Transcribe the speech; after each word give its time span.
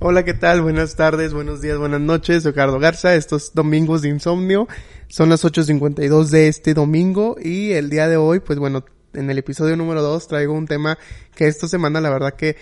Hola, 0.00 0.24
¿qué 0.24 0.34
tal? 0.34 0.60
Buenas 0.60 0.96
tardes, 0.96 1.32
buenos 1.32 1.60
días, 1.60 1.78
buenas 1.78 2.00
noches. 2.00 2.44
Ricardo 2.44 2.80
Garza. 2.80 3.14
Estos 3.14 3.54
domingos 3.54 4.02
de 4.02 4.08
insomnio 4.08 4.66
son 5.08 5.28
las 5.28 5.44
8.52 5.44 6.30
de 6.30 6.48
este 6.48 6.74
domingo 6.74 7.36
y 7.40 7.72
el 7.72 7.90
día 7.90 8.08
de 8.08 8.16
hoy, 8.16 8.40
pues 8.40 8.58
bueno, 8.58 8.84
en 9.12 9.30
el 9.30 9.38
episodio 9.38 9.76
número 9.76 10.02
2 10.02 10.26
traigo 10.26 10.52
un 10.52 10.66
tema 10.66 10.98
que 11.34 11.46
esta 11.46 11.68
semana 11.68 12.00
la 12.00 12.10
verdad 12.10 12.34
que, 12.34 12.56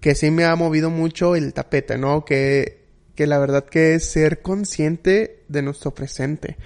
que 0.00 0.14
sí 0.14 0.30
me 0.30 0.46
ha 0.46 0.56
movido 0.56 0.88
mucho 0.88 1.36
el 1.36 1.52
tapete, 1.52 1.98
¿no? 1.98 2.24
Que, 2.24 2.86
que 3.14 3.26
la 3.26 3.38
verdad 3.38 3.66
que 3.66 3.94
es 3.94 4.10
ser 4.10 4.40
consciente 4.40 5.44
de 5.46 5.62
nuestro 5.62 5.94
presente. 5.94 6.56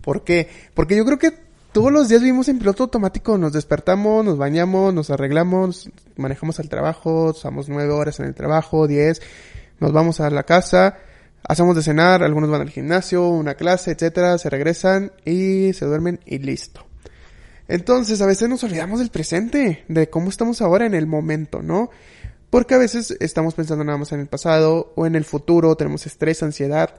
¿Por 0.00 0.24
qué? 0.24 0.48
Porque 0.74 0.96
yo 0.96 1.04
creo 1.04 1.18
que 1.18 1.32
todos 1.72 1.92
los 1.92 2.08
días 2.08 2.20
vivimos 2.20 2.48
en 2.48 2.58
piloto 2.58 2.84
automático, 2.84 3.38
nos 3.38 3.52
despertamos, 3.52 4.24
nos 4.24 4.38
bañamos, 4.38 4.92
nos 4.92 5.10
arreglamos, 5.10 5.88
manejamos 6.16 6.58
al 6.58 6.68
trabajo, 6.68 7.30
estamos 7.30 7.68
nueve 7.68 7.92
horas 7.92 8.18
en 8.18 8.26
el 8.26 8.34
trabajo, 8.34 8.88
diez, 8.88 9.22
nos 9.80 9.92
vamos 9.92 10.20
a 10.20 10.30
la 10.30 10.42
casa, 10.42 10.98
hacemos 11.42 11.76
de 11.76 11.82
cenar, 11.82 12.22
algunos 12.22 12.50
van 12.50 12.62
al 12.62 12.70
gimnasio, 12.70 13.28
una 13.28 13.54
clase, 13.54 13.92
etcétera, 13.92 14.38
se 14.38 14.50
regresan 14.50 15.12
y 15.24 15.72
se 15.72 15.86
duermen 15.86 16.20
y 16.26 16.38
listo. 16.38 16.84
Entonces, 17.68 18.20
a 18.22 18.26
veces 18.26 18.48
nos 18.48 18.64
olvidamos 18.64 18.98
del 18.98 19.10
presente, 19.10 19.84
de 19.88 20.08
cómo 20.08 20.30
estamos 20.30 20.62
ahora 20.62 20.86
en 20.86 20.94
el 20.94 21.06
momento, 21.06 21.60
¿no? 21.62 21.90
Porque 22.50 22.74
a 22.74 22.78
veces 22.78 23.14
estamos 23.20 23.54
pensando 23.54 23.84
nada 23.84 23.98
más 23.98 24.12
en 24.12 24.20
el 24.20 24.26
pasado 24.26 24.92
o 24.96 25.06
en 25.06 25.14
el 25.14 25.24
futuro, 25.24 25.76
tenemos 25.76 26.06
estrés, 26.06 26.42
ansiedad. 26.42 26.94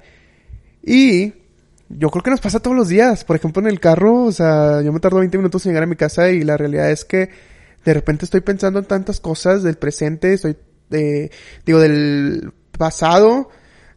Y 0.83 1.33
yo 1.89 2.11
creo 2.11 2.23
que 2.23 2.29
nos 2.29 2.41
pasa 2.41 2.59
todos 2.59 2.77
los 2.77 2.87
días. 2.87 3.23
Por 3.23 3.35
ejemplo, 3.35 3.61
en 3.61 3.67
el 3.67 3.79
carro, 3.79 4.25
o 4.25 4.31
sea, 4.31 4.81
yo 4.81 4.93
me 4.93 4.99
tardo 4.99 5.17
20 5.17 5.37
minutos 5.37 5.65
en 5.65 5.71
llegar 5.71 5.83
a 5.83 5.87
mi 5.87 5.95
casa 5.95 6.29
y 6.29 6.43
la 6.43 6.55
realidad 6.55 6.91
es 6.91 7.03
que 7.03 7.29
de 7.83 7.93
repente 7.93 8.25
estoy 8.25 8.41
pensando 8.41 8.77
en 8.77 8.85
tantas 8.85 9.19
cosas 9.19 9.63
del 9.63 9.77
presente, 9.77 10.33
estoy, 10.33 10.55
eh, 10.91 11.31
digo, 11.65 11.79
del 11.79 12.53
pasado, 12.79 13.49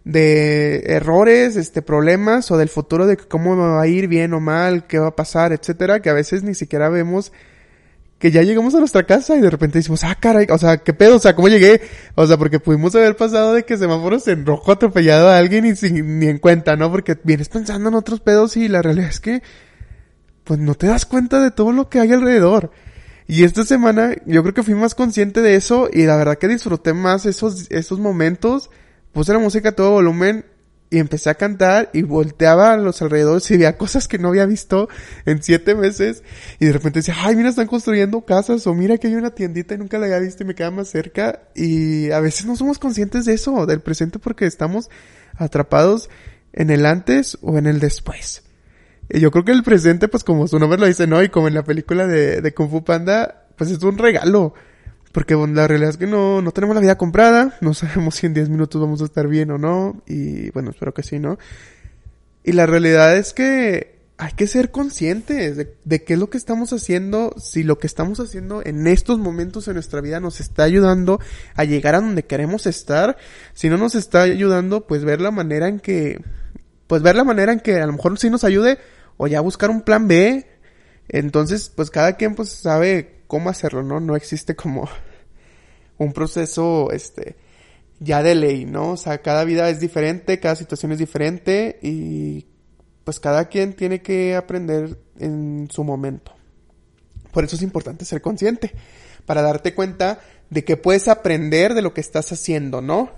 de 0.05 0.83
errores, 0.87 1.57
este, 1.57 1.81
problemas 1.81 2.51
o 2.51 2.59
del 2.59 2.69
futuro 2.69 3.07
de 3.07 3.17
cómo 3.17 3.57
va 3.57 3.81
a 3.81 3.87
ir 3.87 4.09
bien 4.09 4.35
o 4.35 4.41
mal, 4.41 4.87
qué 4.87 4.99
va 4.99 5.09
a 5.09 5.17
pasar, 5.17 5.53
etcétera, 5.53 6.03
que 6.03 6.11
a 6.11 6.13
veces 6.13 6.43
ni 6.43 6.55
siquiera 6.55 6.89
vemos 6.89 7.33
que 8.19 8.31
ya 8.31 8.43
llegamos 8.43 8.73
a 8.75 8.79
nuestra 8.79 9.05
casa 9.05 9.37
y 9.37 9.41
de 9.41 9.51
repente 9.51 9.79
decimos, 9.79 10.05
ah, 10.05 10.17
caray, 10.19 10.47
o 10.49 10.57
sea, 10.57 10.77
qué 10.79 10.93
pedo, 10.93 11.17
o 11.17 11.19
sea, 11.19 11.35
cómo 11.35 11.49
llegué, 11.49 11.81
o 12.15 12.25
sea, 12.25 12.37
porque 12.37 12.61
pudimos 12.61 12.95
haber 12.95 13.17
pasado 13.17 13.53
de 13.53 13.65
que 13.65 13.77
semáforos 13.77 14.29
en 14.29 14.47
rojo 14.47 14.71
atropellado 14.71 15.29
a 15.29 15.39
alguien 15.39 15.67
y 15.67 15.75
sin 15.75 16.21
ni 16.21 16.27
en 16.27 16.39
cuenta, 16.39 16.77
¿no? 16.77 16.89
Porque 16.91 17.19
vienes 17.25 17.49
pensando 17.49 17.89
en 17.89 17.97
otros 17.97 18.21
pedos 18.21 18.57
y 18.57 18.69
la 18.69 18.81
realidad 18.81 19.09
es 19.09 19.19
que, 19.19 19.43
pues 20.45 20.61
no 20.61 20.77
te 20.77 20.87
das 20.87 21.05
cuenta 21.05 21.41
de 21.41 21.51
todo 21.51 21.73
lo 21.73 21.89
que 21.89 21.99
hay 21.99 22.13
alrededor. 22.13 22.71
Y 23.33 23.45
esta 23.45 23.65
semana 23.65 24.15
yo 24.27 24.43
creo 24.43 24.53
que 24.53 24.63
fui 24.63 24.75
más 24.75 24.95
consciente 24.95 25.41
de 25.41 25.55
eso 25.55 25.89
y 25.91 26.05
la 26.05 26.17
verdad 26.17 26.37
que 26.37 26.49
disfruté 26.49 26.93
más 26.93 27.25
esos, 27.25 27.67
esos 27.71 27.99
momentos. 27.99 28.69
Puse 29.13 29.33
la 29.33 29.39
música 29.39 29.71
a 29.71 29.73
todo 29.73 29.93
volumen 29.93 30.45
y 30.91 30.99
empecé 30.99 31.31
a 31.31 31.35
cantar 31.35 31.89
y 31.95 32.03
volteaba 32.03 32.75
a 32.75 32.77
los 32.77 33.01
alrededores 33.01 33.51
y 33.51 33.57
veía 33.57 33.79
cosas 33.79 34.07
que 34.07 34.19
no 34.19 34.29
había 34.29 34.45
visto 34.45 34.91
en 35.25 35.43
siete 35.43 35.75
meses 35.75 36.23
y 36.59 36.67
de 36.67 36.75
repente 36.75 36.99
decía, 36.99 37.15
ay, 37.21 37.35
mira, 37.35 37.49
están 37.49 37.69
construyendo 37.69 38.21
casas 38.21 38.67
o 38.67 38.75
mira 38.75 38.99
que 38.99 39.07
hay 39.07 39.15
una 39.15 39.31
tiendita 39.31 39.77
y 39.77 39.79
nunca 39.79 39.99
la 39.99 40.05
había 40.05 40.19
visto 40.19 40.43
y 40.43 40.47
me 40.49 40.55
queda 40.55 40.71
más 40.71 40.89
cerca 40.89 41.45
y 41.55 42.11
a 42.11 42.21
veces 42.21 42.45
no 42.45 42.55
somos 42.55 42.79
conscientes 42.79 43.25
de 43.25 43.33
eso, 43.33 43.65
del 43.65 43.81
presente 43.81 44.19
porque 44.19 44.45
estamos 44.45 44.91
atrapados 45.37 46.11
en 46.53 46.69
el 46.69 46.85
antes 46.85 47.39
o 47.41 47.57
en 47.57 47.67
el 47.67 47.81
después. 47.81 48.43
Yo 49.09 49.31
creo 49.31 49.45
que 49.45 49.53
el 49.53 49.63
presente, 49.63 50.09
pues 50.09 50.25
como 50.25 50.49
su 50.49 50.59
nombre 50.59 50.79
lo 50.79 50.87
dice, 50.87 51.07
¿no? 51.07 51.23
Y 51.23 51.29
como 51.29 51.49
en 51.49 51.55
la 51.55 51.65
película 51.65 52.07
de, 52.07 52.41
de 52.41 52.55
Kung 52.55 52.71
Fu 52.71 52.85
Panda, 52.85 53.47
pues 53.57 53.71
es 53.71 53.83
un 53.83 53.99
regalo. 53.99 54.55
Porque 55.13 55.35
bueno, 55.35 55.55
la 55.55 55.69
realidad 55.69 55.91
es 55.91 55.99
que 55.99 56.07
no, 56.07 56.41
no 56.41 56.53
tenemos 56.53 56.75
la 56.75 56.81
vida 56.81 56.97
comprada, 56.97 57.57
no 57.61 57.75
sabemos 57.75 58.17
si 58.17 58.27
en 58.27 58.35
10 58.35 58.49
minutos 58.49 58.81
vamos 58.81 59.03
a 59.03 59.05
estar 59.05 59.29
bien 59.29 59.51
o 59.51 59.59
no, 59.59 60.03
y 60.07 60.51
bueno, 60.51 60.71
espero 60.71 60.95
que 60.95 61.03
sí, 61.03 61.19
¿no? 61.19 61.39
Y 62.43 62.53
la 62.53 62.67
realidad 62.67 63.17
es 63.17 63.35
que 63.35 64.01
hay 64.17 64.33
que 64.33 64.47
ser 64.47 64.71
conscientes 64.71 65.57
de, 65.57 65.77
de, 65.85 66.05
qué 66.05 66.15
es 66.15 66.19
lo 66.19 66.31
que 66.31 66.39
estamos 66.39 66.73
haciendo, 66.73 67.35
si 67.39 67.63
lo 67.63 67.79
que 67.79 67.87
estamos 67.87 68.21
haciendo 68.21 68.63
en 68.65 68.87
estos 68.87 69.19
momentos 69.19 69.69
en 69.69 69.75
nuestra 69.75 70.01
vida 70.01 70.21
nos 70.21 70.41
está 70.41 70.63
ayudando 70.63 71.21
a 71.55 71.65
llegar 71.65 71.95
a 71.95 72.01
donde 72.01 72.25
queremos 72.25 72.67
estar, 72.67 73.17
si 73.53 73.69
no 73.69 73.77
nos 73.77 73.95
está 73.95 74.23
ayudando, 74.23 74.87
pues 74.87 75.05
ver 75.05 75.21
la 75.21 75.31
manera 75.31 75.69
en 75.69 75.81
que, 75.81 76.21
pues 76.93 77.01
ver 77.01 77.17
la 77.17 77.25
manera 77.25 77.55
en 77.55 77.61
que 77.61 77.81
a 77.81 77.87
lo 77.87 77.95
mejor 77.95 78.19
sí 78.19 78.29
nos 78.29 78.45
ayude, 78.45 78.79
o 79.17 79.27
ya 79.27 79.41
buscar 79.41 79.71
un 79.71 79.81
plan 79.81 80.09
B, 80.09 80.47
entonces, 81.09 81.73
pues 81.75 81.89
cada 81.89 82.19
quien 82.19 82.35
pues 82.35 82.51
sabe 82.51 83.23
cómo 83.29 83.49
hacerlo, 83.49 83.83
¿no? 83.83 83.99
No 83.99 84.15
existe 84.15 84.55
como 84.55 84.87
un 85.97 86.13
proceso, 86.13 86.91
este, 86.91 87.37
ya 87.99 88.23
de 88.23 88.35
ley, 88.35 88.67
¿no? 88.67 88.91
O 88.91 88.97
sea, 88.99 89.23
cada 89.23 89.45
vida 89.45 89.71
es 89.71 89.81
diferente, 89.81 90.39
cada 90.39 90.55
situación 90.55 90.93
es 90.93 90.99
diferente 90.99 91.79
y 91.81 92.45
pues 93.05 93.19
cada 93.21 93.47
quien 93.47 93.73
tiene 93.73 94.03
que 94.03 94.37
aprender 94.37 94.99
en 95.19 95.69
su 95.71 95.85
momento. 95.85 96.35
Por 97.31 97.43
eso 97.43 97.57
es 97.57 97.63
importante 97.63 98.05
ser 98.05 98.21
consciente, 98.21 98.71
para 99.25 99.41
darte 99.41 99.75
cuenta 99.75 100.21
de 100.51 100.63
que 100.63 100.77
puedes 100.77 101.09
aprender 101.09 101.73
de 101.73 101.81
lo 101.81 101.95
que 101.95 102.03
estás 102.03 102.33
haciendo, 102.33 102.83
¿no? 102.83 103.13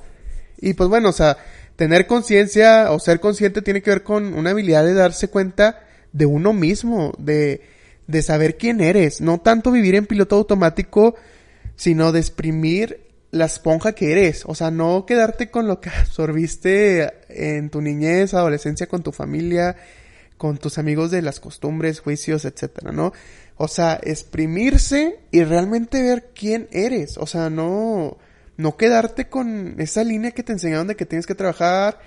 Y 0.59 0.75
pues 0.75 0.89
bueno, 0.89 1.09
o 1.09 1.13
sea, 1.13 1.37
tener 1.77 2.07
conciencia 2.07 2.91
o 2.93 2.99
ser 2.99 3.21
consciente 3.21 3.63
tiene 3.63 3.83
que 3.83 3.91
ver 3.91 4.03
con 4.03 4.35
una 4.35 4.51
habilidad 4.51 4.85
de 4.85 4.95
darse 4.95 5.29
cuenta 5.29 5.81
de 6.13 6.27
uno 6.27 6.53
mismo, 6.53 7.13
de, 7.19 7.63
de 8.07 8.23
saber 8.23 8.57
quién 8.57 8.81
eres, 8.81 9.21
no 9.21 9.39
tanto 9.39 9.73
vivir 9.73 9.95
en 9.95 10.07
piloto 10.07 10.37
automático, 10.37 11.17
sino 11.77 12.13
de 12.13 12.21
exprimir 12.21 13.01
la 13.31 13.47
esponja 13.47 13.93
que 13.95 14.13
eres, 14.13 14.45
o 14.47 14.55
sea, 14.55 14.71
no 14.71 15.07
quedarte 15.07 15.51
con 15.51 15.67
lo 15.67 15.81
que 15.81 15.91
absorbiste 16.01 17.13
en 17.29 17.69
tu 17.71 17.81
niñez, 17.81 18.33
adolescencia, 18.33 18.87
con 18.87 19.03
tu 19.03 19.11
familia, 19.11 19.77
con 20.37 20.59
tus 20.59 20.79
amigos 20.79 21.11
de 21.11 21.23
las 21.23 21.41
costumbres, 21.41 22.01
juicios, 22.01 22.45
etcétera, 22.45 22.93
¿no? 22.93 23.13
O 23.57 23.67
sea, 23.69 23.99
exprimirse 24.03 25.19
y 25.31 25.43
realmente 25.43 26.03
ver 26.03 26.31
quién 26.35 26.69
eres, 26.71 27.19
o 27.19 27.27
sea, 27.27 27.51
no, 27.51 28.19
no 28.57 28.77
quedarte 28.77 29.29
con 29.29 29.77
esa 29.81 30.05
línea 30.05 30.33
que 30.33 30.43
te 30.43 30.53
enseñaron 30.53 30.87
de 30.87 30.97
que 30.97 31.07
tienes 31.07 31.27
que 31.27 31.35
trabajar, 31.35 31.99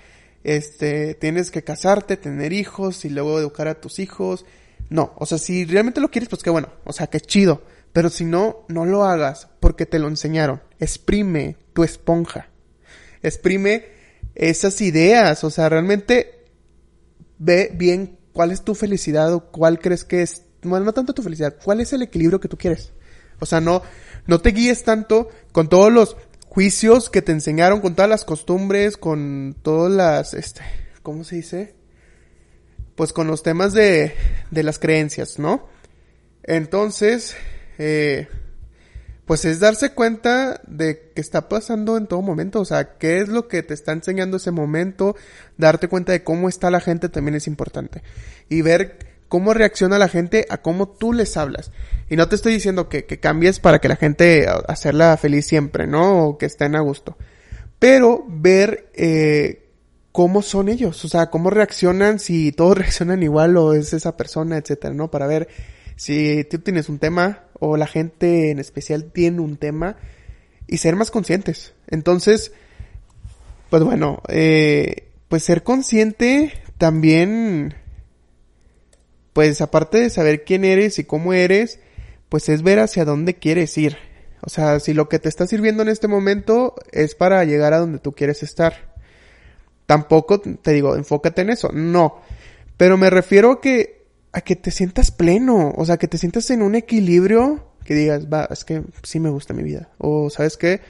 este, 0.43 1.13
tienes 1.15 1.51
que 1.51 1.63
casarte, 1.63 2.17
tener 2.17 2.53
hijos 2.53 3.05
y 3.05 3.09
luego 3.09 3.39
educar 3.39 3.67
a 3.67 3.81
tus 3.81 3.99
hijos, 3.99 4.45
no, 4.89 5.13
o 5.17 5.25
sea, 5.25 5.37
si 5.37 5.65
realmente 5.65 5.99
lo 5.99 6.09
quieres, 6.09 6.29
pues 6.29 6.43
qué 6.43 6.49
bueno, 6.49 6.69
o 6.85 6.93
sea, 6.93 7.07
qué 7.07 7.19
chido. 7.19 7.61
Pero 7.93 8.09
si 8.09 8.25
no, 8.25 8.65
no 8.67 8.85
lo 8.85 9.05
hagas 9.05 9.47
porque 9.59 9.85
te 9.85 9.99
lo 9.99 10.07
enseñaron. 10.07 10.61
Exprime 10.79 11.57
tu 11.73 11.83
esponja. 11.83 12.49
Exprime 13.23 13.85
esas 14.35 14.81
ideas, 14.81 15.43
o 15.43 15.49
sea, 15.49 15.67
realmente 15.67 16.45
ve 17.39 17.71
bien 17.73 18.19
cuál 18.33 18.51
es 18.51 18.63
tu 18.63 18.75
felicidad 18.75 19.33
o 19.33 19.51
cuál 19.51 19.79
crees 19.79 20.03
que 20.03 20.21
es, 20.21 20.43
bueno, 20.61 20.85
no 20.85 20.93
tanto 20.93 21.13
tu 21.13 21.23
felicidad, 21.23 21.55
cuál 21.63 21.81
es 21.81 21.91
el 21.91 22.03
equilibrio 22.03 22.39
que 22.39 22.47
tú 22.47 22.57
quieres. 22.57 22.93
O 23.39 23.45
sea, 23.45 23.61
no, 23.61 23.81
no 24.27 24.39
te 24.39 24.51
guíes 24.51 24.83
tanto 24.83 25.29
con 25.51 25.69
todos 25.69 25.91
los 25.91 26.17
juicios 26.57 27.11
que 27.11 27.21
te 27.21 27.33
enseñaron, 27.33 27.81
con 27.81 27.93
todas 27.93 28.09
las 28.09 28.25
costumbres, 28.25 28.97
con 28.97 29.55
todas 29.61 29.91
las, 29.91 30.33
este, 30.33 30.63
¿cómo 31.03 31.23
se 31.23 31.35
dice? 31.35 31.75
pues 32.95 33.13
con 33.13 33.27
los 33.27 33.43
temas 33.43 33.73
de, 33.73 34.15
de 34.49 34.63
las 34.63 34.79
creencias, 34.79 35.37
¿no? 35.37 35.69
Entonces, 36.41 37.37
eh, 37.77 38.27
pues 39.27 39.45
es 39.45 39.59
darse 39.59 39.91
cuenta 39.91 40.59
de 40.65 41.11
que 41.13 41.21
está 41.21 41.47
pasando 41.47 41.95
en 41.95 42.07
todo 42.07 42.23
momento, 42.23 42.59
o 42.59 42.65
sea, 42.65 42.97
qué 42.97 43.19
es 43.19 43.29
lo 43.29 43.47
que 43.47 43.61
te 43.61 43.75
está 43.75 43.91
enseñando 43.91 44.37
ese 44.37 44.49
momento, 44.49 45.15
darte 45.57 45.87
cuenta 45.87 46.11
de 46.11 46.23
cómo 46.23 46.49
está 46.49 46.71
la 46.71 46.81
gente 46.81 47.07
también 47.07 47.35
es 47.35 47.45
importante. 47.45 48.01
Y 48.49 48.63
ver 48.63 48.97
cómo 49.27 49.53
reacciona 49.53 49.97
la 49.97 50.07
gente 50.07 50.45
a 50.49 50.61
cómo 50.61 50.87
tú 50.87 51.13
les 51.13 51.37
hablas. 51.37 51.71
Y 52.09 52.15
no 52.15 52.27
te 52.29 52.35
estoy 52.35 52.53
diciendo 52.53 52.89
que, 52.89 53.05
que 53.05 53.19
cambies 53.19 53.59
para 53.59 53.79
que 53.79 53.89
la 53.89 53.95
gente 53.95 54.47
hacerla 54.67 55.17
feliz 55.17 55.45
siempre, 55.45 55.87
¿no? 55.87 56.27
O 56.27 56.37
que 56.37 56.45
estén 56.45 56.75
a 56.75 56.81
gusto. 56.81 57.17
Pero 57.79 58.25
ver 58.27 58.89
eh, 58.93 59.69
cómo 60.11 60.41
son 60.41 60.69
ellos, 60.69 61.03
o 61.05 61.09
sea, 61.09 61.29
cómo 61.29 61.49
reaccionan, 61.49 62.19
si 62.19 62.51
todos 62.51 62.77
reaccionan 62.79 63.21
igual 63.23 63.57
o 63.57 63.73
es 63.73 63.93
esa 63.93 64.17
persona, 64.17 64.57
etcétera, 64.57 64.93
¿no? 64.93 65.11
Para 65.11 65.27
ver 65.27 65.47
si 65.95 66.43
tú 66.45 66.59
tienes 66.59 66.89
un 66.89 66.99
tema 66.99 67.43
o 67.59 67.77
la 67.77 67.87
gente 67.87 68.51
en 68.51 68.59
especial 68.59 69.11
tiene 69.11 69.41
un 69.41 69.57
tema 69.57 69.97
y 70.67 70.77
ser 70.77 70.95
más 70.95 71.11
conscientes. 71.11 71.73
Entonces, 71.87 72.51
Pues 73.69 73.83
bueno, 73.83 74.21
eh, 74.29 75.09
pues 75.27 75.43
ser 75.43 75.63
consciente 75.63 76.53
también, 76.77 77.75
pues 79.37 79.61
aparte 79.61 79.99
de 79.99 80.09
saber 80.09 80.45
quién 80.45 80.65
eres 80.65 80.97
y 80.97 81.03
cómo 81.03 81.31
eres, 81.31 81.79
pues 82.27 82.49
es 82.49 82.63
ver 82.63 82.79
hacia 82.79 83.05
dónde 83.05 83.35
quieres 83.35 83.77
ir. 83.77 83.95
O 84.41 84.49
sea, 84.49 84.79
si 84.79 84.95
lo 84.95 85.09
que 85.09 85.19
te 85.19 85.29
está 85.29 85.45
sirviendo 85.45 85.83
en 85.83 85.89
este 85.89 86.07
momento 86.07 86.73
es 86.91 87.13
para 87.13 87.45
llegar 87.45 87.71
a 87.71 87.77
donde 87.77 87.99
tú 87.99 88.13
quieres 88.13 88.41
estar. 88.41 88.95
Tampoco 89.85 90.39
te 90.41 90.71
digo, 90.71 90.95
enfócate 90.95 91.43
en 91.43 91.51
eso. 91.51 91.69
No. 91.71 92.19
Pero 92.77 92.97
me 92.97 93.11
refiero 93.11 93.51
a 93.51 93.61
que, 93.61 94.07
a 94.31 94.41
que 94.41 94.55
te 94.55 94.71
sientas 94.71 95.11
pleno. 95.11 95.71
O 95.77 95.85
sea, 95.85 95.97
que 95.97 96.07
te 96.07 96.17
sientas 96.17 96.49
en 96.49 96.63
un 96.63 96.73
equilibrio 96.73 97.63
que 97.85 97.93
digas, 97.93 98.25
va, 98.25 98.47
es 98.49 98.65
que 98.65 98.81
sí 99.03 99.19
me 99.19 99.29
gusta 99.29 99.53
mi 99.53 99.61
vida. 99.61 99.91
O, 99.99 100.31
¿sabes 100.31 100.57
qué? 100.57 100.81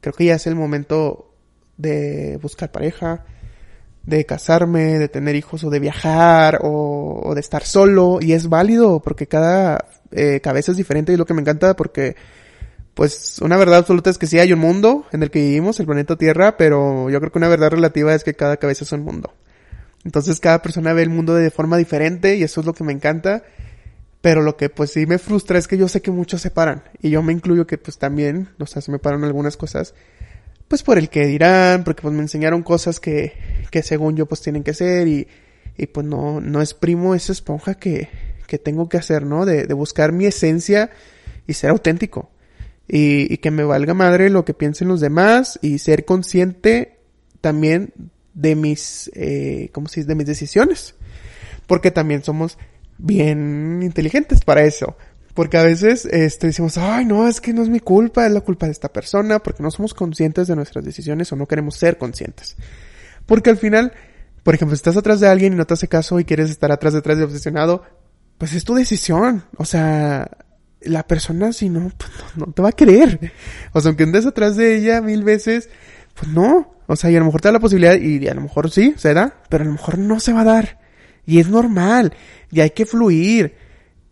Creo 0.00 0.14
que 0.14 0.24
ya 0.24 0.36
es 0.36 0.46
el 0.46 0.54
momento 0.54 1.34
de 1.76 2.38
buscar 2.40 2.72
pareja, 2.72 3.26
de 4.04 4.24
casarme, 4.24 4.98
de 4.98 5.08
tener 5.08 5.36
hijos 5.36 5.64
o 5.64 5.70
de 5.70 5.78
viajar 5.78 6.60
o, 6.62 7.32
de 7.34 7.40
estar 7.40 7.64
solo. 7.64 8.18
Y 8.20 8.32
es 8.32 8.48
válido 8.48 9.00
porque 9.00 9.26
cada 9.26 9.84
eh, 10.12 10.40
cabeza 10.40 10.72
es 10.72 10.76
diferente 10.76 11.12
y 11.12 11.16
lo 11.16 11.26
que 11.26 11.34
me 11.34 11.40
encanta 11.40 11.74
porque 11.74 12.16
pues 12.94 13.38
una 13.40 13.56
verdad 13.56 13.78
absoluta 13.78 14.10
es 14.10 14.18
que 14.18 14.26
sí 14.26 14.38
hay 14.38 14.52
un 14.52 14.58
mundo 14.58 15.06
en 15.12 15.22
el 15.22 15.30
que 15.30 15.40
vivimos, 15.40 15.80
el 15.80 15.86
planeta 15.86 16.16
Tierra, 16.16 16.56
pero 16.56 17.08
yo 17.08 17.18
creo 17.20 17.32
que 17.32 17.38
una 17.38 17.48
verdad 17.48 17.70
relativa 17.70 18.14
es 18.14 18.24
que 18.24 18.34
cada 18.34 18.56
cabeza 18.56 18.84
es 18.84 18.92
un 18.92 19.04
mundo. 19.04 19.32
Entonces 20.04 20.40
cada 20.40 20.62
persona 20.62 20.92
ve 20.92 21.02
el 21.02 21.10
mundo 21.10 21.34
de 21.34 21.50
forma 21.50 21.76
diferente 21.76 22.36
y 22.36 22.42
eso 22.42 22.60
es 22.60 22.66
lo 22.66 22.74
que 22.74 22.84
me 22.84 22.92
encanta. 22.92 23.42
Pero 24.20 24.42
lo 24.42 24.56
que 24.56 24.68
pues 24.68 24.92
sí 24.92 25.06
me 25.06 25.18
frustra 25.18 25.58
es 25.58 25.66
que 25.66 25.78
yo 25.78 25.88
sé 25.88 26.02
que 26.02 26.10
muchos 26.10 26.42
se 26.42 26.50
paran. 26.50 26.82
Y 27.00 27.10
yo 27.10 27.22
me 27.22 27.32
incluyo 27.32 27.66
que 27.66 27.78
pues 27.78 27.98
también, 27.98 28.48
o 28.58 28.66
sea, 28.66 28.82
se 28.82 28.92
me 28.92 28.98
paran 28.98 29.24
algunas 29.24 29.56
cosas. 29.56 29.94
Pues 30.70 30.84
por 30.84 30.98
el 30.98 31.08
que 31.08 31.26
dirán, 31.26 31.82
porque 31.82 32.02
pues 32.02 32.14
me 32.14 32.22
enseñaron 32.22 32.62
cosas 32.62 33.00
que, 33.00 33.32
que 33.72 33.82
según 33.82 34.14
yo 34.14 34.26
pues 34.26 34.40
tienen 34.40 34.62
que 34.62 34.72
ser 34.72 35.08
y, 35.08 35.26
y 35.76 35.86
pues 35.86 36.06
no, 36.06 36.40
no 36.40 36.60
exprimo 36.60 37.16
esa 37.16 37.32
esponja 37.32 37.74
que, 37.74 38.08
que 38.46 38.56
tengo 38.56 38.88
que 38.88 38.96
hacer, 38.96 39.26
¿no? 39.26 39.44
De, 39.44 39.66
de 39.66 39.74
buscar 39.74 40.12
mi 40.12 40.26
esencia 40.26 40.90
y 41.48 41.54
ser 41.54 41.70
auténtico 41.70 42.30
y, 42.86 43.34
y, 43.34 43.38
que 43.38 43.50
me 43.50 43.64
valga 43.64 43.94
madre 43.94 44.30
lo 44.30 44.44
que 44.44 44.54
piensen 44.54 44.86
los 44.86 45.00
demás 45.00 45.58
y 45.60 45.80
ser 45.80 46.04
consciente 46.04 47.00
también 47.40 47.92
de 48.34 48.54
mis, 48.54 49.10
eh, 49.16 49.70
¿cómo 49.72 49.88
se 49.88 50.02
dice? 50.02 50.08
De 50.10 50.14
mis 50.14 50.26
decisiones. 50.26 50.94
Porque 51.66 51.90
también 51.90 52.22
somos 52.22 52.58
bien 52.96 53.80
inteligentes 53.82 54.44
para 54.44 54.62
eso. 54.62 54.96
Porque 55.40 55.56
a 55.56 55.62
veces 55.62 56.04
este, 56.04 56.48
decimos, 56.48 56.76
ay, 56.76 57.06
no, 57.06 57.26
es 57.26 57.40
que 57.40 57.54
no 57.54 57.62
es 57.62 57.70
mi 57.70 57.80
culpa, 57.80 58.26
es 58.26 58.32
la 58.32 58.42
culpa 58.42 58.66
de 58.66 58.72
esta 58.72 58.92
persona, 58.92 59.38
porque 59.38 59.62
no 59.62 59.70
somos 59.70 59.94
conscientes 59.94 60.48
de 60.48 60.54
nuestras 60.54 60.84
decisiones 60.84 61.32
o 61.32 61.36
no 61.36 61.46
queremos 61.46 61.76
ser 61.76 61.96
conscientes. 61.96 62.56
Porque 63.24 63.48
al 63.48 63.56
final, 63.56 63.90
por 64.42 64.54
ejemplo, 64.54 64.76
si 64.76 64.80
estás 64.80 64.98
atrás 64.98 65.18
de 65.18 65.28
alguien 65.28 65.54
y 65.54 65.56
no 65.56 65.66
te 65.66 65.72
hace 65.72 65.88
caso 65.88 66.20
y 66.20 66.26
quieres 66.26 66.50
estar 66.50 66.70
atrás 66.70 66.92
detrás 66.92 67.16
de 67.16 67.24
obsesionado, 67.24 67.84
pues 68.36 68.52
es 68.52 68.64
tu 68.64 68.74
decisión. 68.74 69.44
O 69.56 69.64
sea, 69.64 70.30
la 70.82 71.06
persona 71.06 71.54
si 71.54 71.70
no, 71.70 71.90
pues 71.96 72.10
no, 72.36 72.44
no, 72.44 72.52
te 72.52 72.60
va 72.60 72.68
a 72.68 72.72
querer. 72.72 73.32
O 73.72 73.80
sea, 73.80 73.88
aunque 73.88 74.02
andes 74.02 74.26
atrás 74.26 74.56
de 74.56 74.76
ella 74.76 75.00
mil 75.00 75.24
veces, 75.24 75.70
pues 76.12 76.30
no. 76.30 76.74
O 76.86 76.96
sea, 76.96 77.10
y 77.10 77.16
a 77.16 77.18
lo 77.18 77.24
mejor 77.24 77.40
te 77.40 77.48
da 77.48 77.52
la 77.52 77.60
posibilidad, 77.60 77.96
y 77.96 78.28
a 78.28 78.34
lo 78.34 78.42
mejor 78.42 78.70
sí, 78.70 78.92
se 78.98 79.14
da, 79.14 79.40
pero 79.48 79.62
a 79.62 79.66
lo 79.66 79.72
mejor 79.72 79.96
no 79.96 80.20
se 80.20 80.34
va 80.34 80.42
a 80.42 80.44
dar. 80.44 80.80
Y 81.24 81.40
es 81.40 81.48
normal, 81.48 82.12
y 82.50 82.60
hay 82.60 82.72
que 82.72 82.84
fluir. 82.84 83.56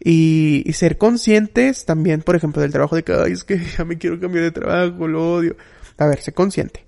Y, 0.01 0.63
y 0.65 0.73
ser 0.75 0.97
conscientes 0.97 1.85
también, 1.85 2.23
por 2.23 2.37
ejemplo, 2.37 2.63
del 2.63 2.73
trabajo 2.73 2.95
de 2.97 3.03
que, 3.03 3.13
ay, 3.13 3.33
es 3.33 3.45
que 3.45 3.59
ya 3.79 3.85
me 3.85 3.99
quiero 3.99 4.21
cambiar 4.21 4.45
de 4.45 4.53
trabajo, 4.53 5.09
lo 5.09 5.35
odio. 5.35 5.57
A 5.97 6.07
ver, 6.07 6.21
sé 6.21 6.33
consciente. 6.33 6.87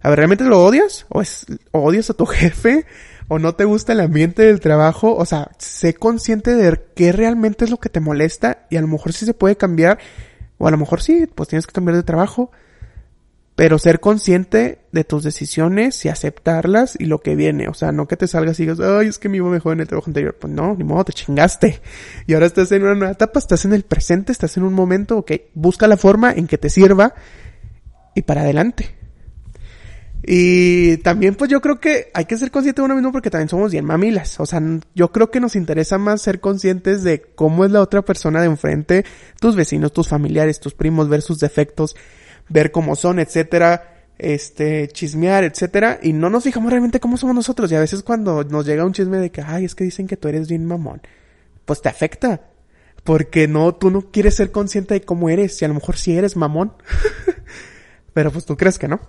A 0.00 0.10
ver, 0.10 0.18
¿realmente 0.18 0.44
lo 0.44 0.62
odias? 0.62 1.06
¿O 1.08 1.22
es, 1.22 1.46
odias 1.72 2.10
a 2.10 2.14
tu 2.14 2.26
jefe? 2.26 2.86
o 3.28 3.38
no 3.38 3.54
te 3.54 3.64
gusta 3.64 3.92
el 3.92 4.00
ambiente 4.00 4.42
del 4.42 4.60
trabajo, 4.60 5.14
o 5.14 5.24
sea, 5.24 5.50
sé 5.56 5.94
consciente 5.94 6.54
de 6.54 6.78
qué 6.94 7.12
realmente 7.12 7.64
es 7.64 7.70
lo 7.70 7.78
que 7.78 7.88
te 7.88 7.98
molesta 7.98 8.66
y 8.68 8.76
a 8.76 8.82
lo 8.82 8.88
mejor 8.88 9.14
sí 9.14 9.24
se 9.24 9.32
puede 9.32 9.56
cambiar, 9.56 9.98
o 10.58 10.68
a 10.68 10.70
lo 10.70 10.76
mejor 10.76 11.00
sí, 11.00 11.26
pues 11.34 11.48
tienes 11.48 11.66
que 11.66 11.72
cambiar 11.72 11.96
de 11.96 12.02
trabajo, 12.02 12.50
pero 13.54 13.78
ser 13.78 14.00
consciente 14.00 14.78
de 14.92 15.04
tus 15.04 15.22
decisiones 15.22 16.04
y 16.04 16.08
aceptarlas 16.08 16.96
y 16.98 17.04
lo 17.04 17.20
que 17.20 17.36
viene, 17.36 17.68
o 17.68 17.74
sea, 17.74 17.92
no 17.92 18.08
que 18.08 18.16
te 18.16 18.26
salgas 18.26 18.58
y 18.58 18.62
digas, 18.62 18.80
ay, 18.80 19.08
es 19.08 19.18
que 19.18 19.28
me 19.28 19.36
iba 19.36 19.50
mejor 19.50 19.74
en 19.74 19.80
el 19.80 19.88
trabajo 19.88 20.08
anterior, 20.08 20.36
pues 20.40 20.52
no, 20.52 20.74
ni 20.74 20.84
modo, 20.84 21.04
te 21.04 21.12
chingaste, 21.12 21.80
y 22.26 22.34
ahora 22.34 22.46
estás 22.46 22.72
en 22.72 22.82
una 22.82 22.94
nueva 22.94 23.12
etapa, 23.12 23.38
estás 23.38 23.64
en 23.64 23.74
el 23.74 23.82
presente, 23.82 24.32
estás 24.32 24.56
en 24.56 24.62
un 24.62 24.72
momento, 24.72 25.18
ok, 25.18 25.32
busca 25.54 25.86
la 25.86 25.96
forma 25.96 26.32
en 26.32 26.46
que 26.46 26.58
te 26.58 26.70
sirva 26.70 27.14
y 28.14 28.22
para 28.22 28.42
adelante. 28.42 29.02
Y 30.24 30.98
también 30.98 31.34
pues 31.34 31.50
yo 31.50 31.60
creo 31.60 31.80
que 31.80 32.10
hay 32.14 32.26
que 32.26 32.36
ser 32.36 32.52
consciente 32.52 32.80
de 32.80 32.84
uno 32.84 32.94
mismo 32.94 33.10
porque 33.10 33.30
también 33.30 33.48
somos 33.48 33.72
bien 33.72 33.84
mamilas. 33.84 34.38
O 34.38 34.46
sea, 34.46 34.62
yo 34.94 35.10
creo 35.10 35.30
que 35.32 35.40
nos 35.40 35.56
interesa 35.56 35.98
más 35.98 36.22
ser 36.22 36.38
conscientes 36.38 37.02
de 37.02 37.22
cómo 37.34 37.64
es 37.64 37.72
la 37.72 37.80
otra 37.80 38.02
persona 38.02 38.40
de 38.40 38.46
enfrente, 38.46 39.04
tus 39.40 39.56
vecinos, 39.56 39.92
tus 39.92 40.08
familiares, 40.08 40.60
tus 40.60 40.74
primos, 40.74 41.08
ver 41.08 41.22
sus 41.22 41.38
defectos, 41.38 41.96
ver 42.52 42.70
cómo 42.70 42.96
son, 42.96 43.18
etcétera, 43.18 44.04
este, 44.18 44.88
chismear, 44.88 45.44
etcétera, 45.44 45.98
y 46.02 46.12
no 46.12 46.30
nos 46.30 46.44
fijamos 46.44 46.70
realmente 46.70 47.00
cómo 47.00 47.16
somos 47.16 47.34
nosotros. 47.34 47.72
Y 47.72 47.74
a 47.74 47.80
veces 47.80 48.02
cuando 48.02 48.44
nos 48.44 48.66
llega 48.66 48.84
un 48.84 48.92
chisme 48.92 49.18
de 49.18 49.30
que, 49.30 49.42
ay, 49.42 49.64
es 49.64 49.74
que 49.74 49.84
dicen 49.84 50.06
que 50.06 50.16
tú 50.16 50.28
eres 50.28 50.48
bien 50.48 50.66
mamón, 50.66 51.00
pues 51.64 51.82
te 51.82 51.88
afecta. 51.88 52.42
Porque 53.04 53.48
no, 53.48 53.74
tú 53.74 53.90
no 53.90 54.12
quieres 54.12 54.36
ser 54.36 54.52
consciente 54.52 54.94
de 54.94 55.00
cómo 55.00 55.28
eres, 55.28 55.60
y 55.60 55.64
a 55.64 55.68
lo 55.68 55.74
mejor 55.74 55.96
sí 55.96 56.16
eres 56.16 56.36
mamón. 56.36 56.72
Pero 58.14 58.30
pues 58.30 58.44
tú 58.44 58.56
crees 58.56 58.78
que 58.78 58.88
no. 58.88 59.00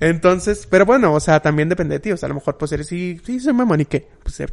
Entonces, 0.00 0.66
pero 0.68 0.84
bueno, 0.84 1.14
o 1.14 1.20
sea, 1.20 1.40
también 1.40 1.68
depende 1.68 1.94
de 1.94 2.00
ti. 2.00 2.12
O 2.12 2.16
sea, 2.16 2.26
a 2.26 2.28
lo 2.28 2.34
mejor 2.34 2.58
pues 2.58 2.72
eres 2.72 2.88
sí, 2.88 3.20
sí, 3.24 3.40
soy 3.40 3.52
mamón 3.52 3.80
y 3.80 3.86
qué, 3.86 4.08
pues 4.22 4.38
eh, 4.40 4.48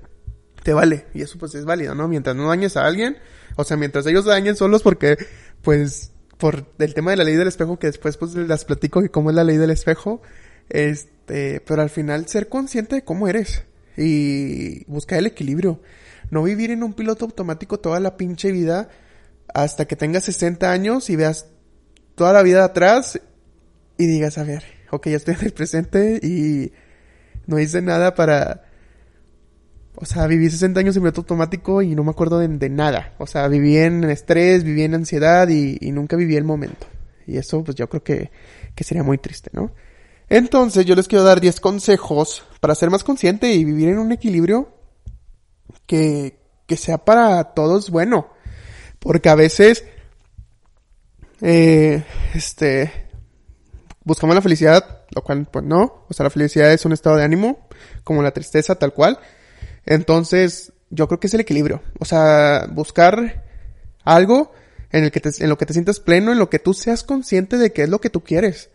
te 0.64 0.74
vale. 0.74 1.08
Y 1.14 1.22
eso 1.22 1.38
pues 1.38 1.56
es 1.56 1.66
válido, 1.66 1.96
¿no? 1.96 2.08
Mientras 2.08 2.36
no 2.36 2.48
dañes 2.48 2.78
a 2.78 2.86
alguien, 2.86 3.18
o 3.56 3.64
sea, 3.64 3.76
mientras 3.76 4.06
ellos 4.06 4.26
dañen 4.26 4.56
solos 4.56 4.84
porque, 4.84 5.18
pues, 5.62 6.12
por 6.42 6.66
el 6.80 6.96
tema 6.96 7.12
de 7.12 7.18
la 7.18 7.24
ley 7.24 7.36
del 7.36 7.48
espejo, 7.48 7.78
que 7.78 7.86
después 7.86 8.18
pues 8.18 8.34
las 8.34 8.66
platico 8.66 9.00
que 9.00 9.12
cómo 9.12 9.30
es 9.30 9.36
la 9.36 9.44
ley 9.44 9.58
del 9.58 9.70
espejo, 9.70 10.24
este, 10.70 11.62
pero 11.62 11.84
al 11.84 11.92
final 11.92 12.28
ser 12.28 12.50
consciente 12.50 12.96
de 12.96 13.04
cómo 13.04 13.28
eres 13.28 13.64
y 13.96 14.84
buscar 14.86 15.20
el 15.20 15.28
equilibrio. 15.28 15.82
No 16.32 16.42
vivir 16.42 16.72
en 16.72 16.82
un 16.82 16.94
piloto 16.94 17.26
automático 17.26 17.80
toda 17.80 18.00
la 18.00 18.18
pinche 18.18 18.52
vida 18.52 18.90
hasta 19.54 19.86
que 19.86 19.96
tengas 19.96 20.24
60 20.24 20.72
años 20.72 21.12
y 21.12 21.16
veas 21.16 21.46
toda 22.16 22.34
la 22.34 22.42
vida 22.42 22.64
atrás 22.66 23.22
y 24.00 24.08
digas, 24.08 24.40
a 24.40 24.44
ver, 24.44 24.64
ok, 24.90 25.10
ya 25.10 25.18
estoy 25.18 25.36
en 25.36 25.46
el 25.46 25.54
presente 25.54 26.20
y 26.24 26.74
no 27.46 27.60
hice 27.60 27.84
nada 27.84 28.16
para... 28.16 28.64
O 29.96 30.06
sea, 30.06 30.26
viví 30.28 30.50
60 30.50 30.80
años 30.80 30.96
en 30.96 31.04
piloto 31.04 31.22
automático 31.22 31.82
y 31.82 31.96
no 31.96 32.04
me 32.04 32.12
acuerdo 32.12 32.40
de, 32.40 32.70
nada. 32.70 33.14
O 33.18 33.28
sea, 33.28 33.48
viví 33.48 33.78
en 33.78 34.04
estrés, 34.06 34.64
viví 34.64 34.84
en 34.84 34.96
ansiedad 34.96 35.48
y, 35.50 35.78
y, 35.80 35.92
nunca 35.92 36.16
viví 36.16 36.36
el 36.36 36.44
momento. 36.44 36.88
Y 37.28 37.38
eso, 37.38 37.64
pues 37.64 37.76
yo 37.76 37.88
creo 37.90 38.04
que, 38.04 38.32
que 38.74 38.84
sería 38.84 39.04
muy 39.04 39.18
triste, 39.18 39.52
¿no? 39.54 39.72
Entonces, 40.30 40.86
yo 40.86 40.96
les 40.96 41.08
quiero 41.08 41.24
dar 41.24 41.42
10 41.42 41.60
consejos 41.60 42.46
para 42.62 42.74
ser 42.74 42.90
más 42.90 43.04
consciente 43.04 43.54
y 43.54 43.66
vivir 43.66 43.90
en 43.90 44.00
un 44.00 44.12
equilibrio 44.12 44.74
que, 45.86 46.40
que 46.66 46.78
sea 46.78 47.00
para 47.00 47.44
todos 47.54 47.90
bueno. 47.90 48.30
Porque 49.00 49.30
a 49.30 49.36
veces, 49.36 49.84
eh, 51.42 52.04
este, 52.34 53.10
buscamos 54.04 54.36
la 54.36 54.42
felicidad, 54.42 55.02
lo 55.10 55.22
cual 55.24 55.48
pues 55.52 55.66
no, 55.66 56.06
o 56.08 56.14
sea, 56.14 56.24
la 56.24 56.30
felicidad 56.30 56.72
es 56.72 56.86
un 56.86 56.94
estado 56.94 57.18
de 57.18 57.24
ánimo, 57.24 57.68
como 58.04 58.24
la 58.24 58.32
tristeza 58.32 58.76
tal 58.76 58.94
cual. 58.94 59.20
Entonces, 59.86 60.74
yo 60.90 61.08
creo 61.08 61.20
que 61.20 61.28
es 61.28 61.34
el 61.34 61.42
equilibrio, 61.42 61.82
o 62.00 62.06
sea, 62.06 62.68
buscar 62.72 63.46
algo 64.04 64.52
en 64.92 65.06
el 65.06 65.12
que 65.12 65.20
te, 65.20 65.30
en 65.44 65.50
lo 65.50 65.58
que 65.58 65.66
te 65.66 65.74
sientas 65.74 66.00
pleno, 66.00 66.32
en 66.32 66.40
lo 66.40 66.50
que 66.50 66.60
tú 66.60 66.74
seas 66.74 67.04
consciente 67.04 67.58
de 67.58 67.72
qué 67.72 67.84
es 67.84 67.90
lo 67.90 68.02
que 68.02 68.10
tú 68.10 68.24
quieres 68.24 68.70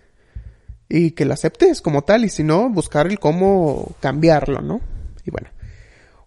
y 0.89 1.13
que 1.13 1.25
lo 1.25 1.35
aceptes 1.35 1.83
como 1.83 2.03
tal 2.03 2.25
y 2.25 2.29
si 2.29 2.43
no, 2.43 2.71
buscar 2.71 3.07
el 3.07 3.19
cómo 3.19 3.97
cambiarlo, 4.01 4.63
¿no? 4.63 4.81
Y 5.25 5.31
bueno, 5.31 5.51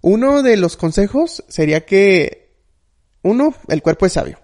uno 0.01 0.43
de 0.43 0.57
los 0.57 0.77
consejos 0.77 1.43
sería 1.47 1.85
que 1.85 2.53
uno, 3.21 3.55
el 3.67 3.81
cuerpo 3.81 4.05
es 4.05 4.13
sabio. 4.13 4.39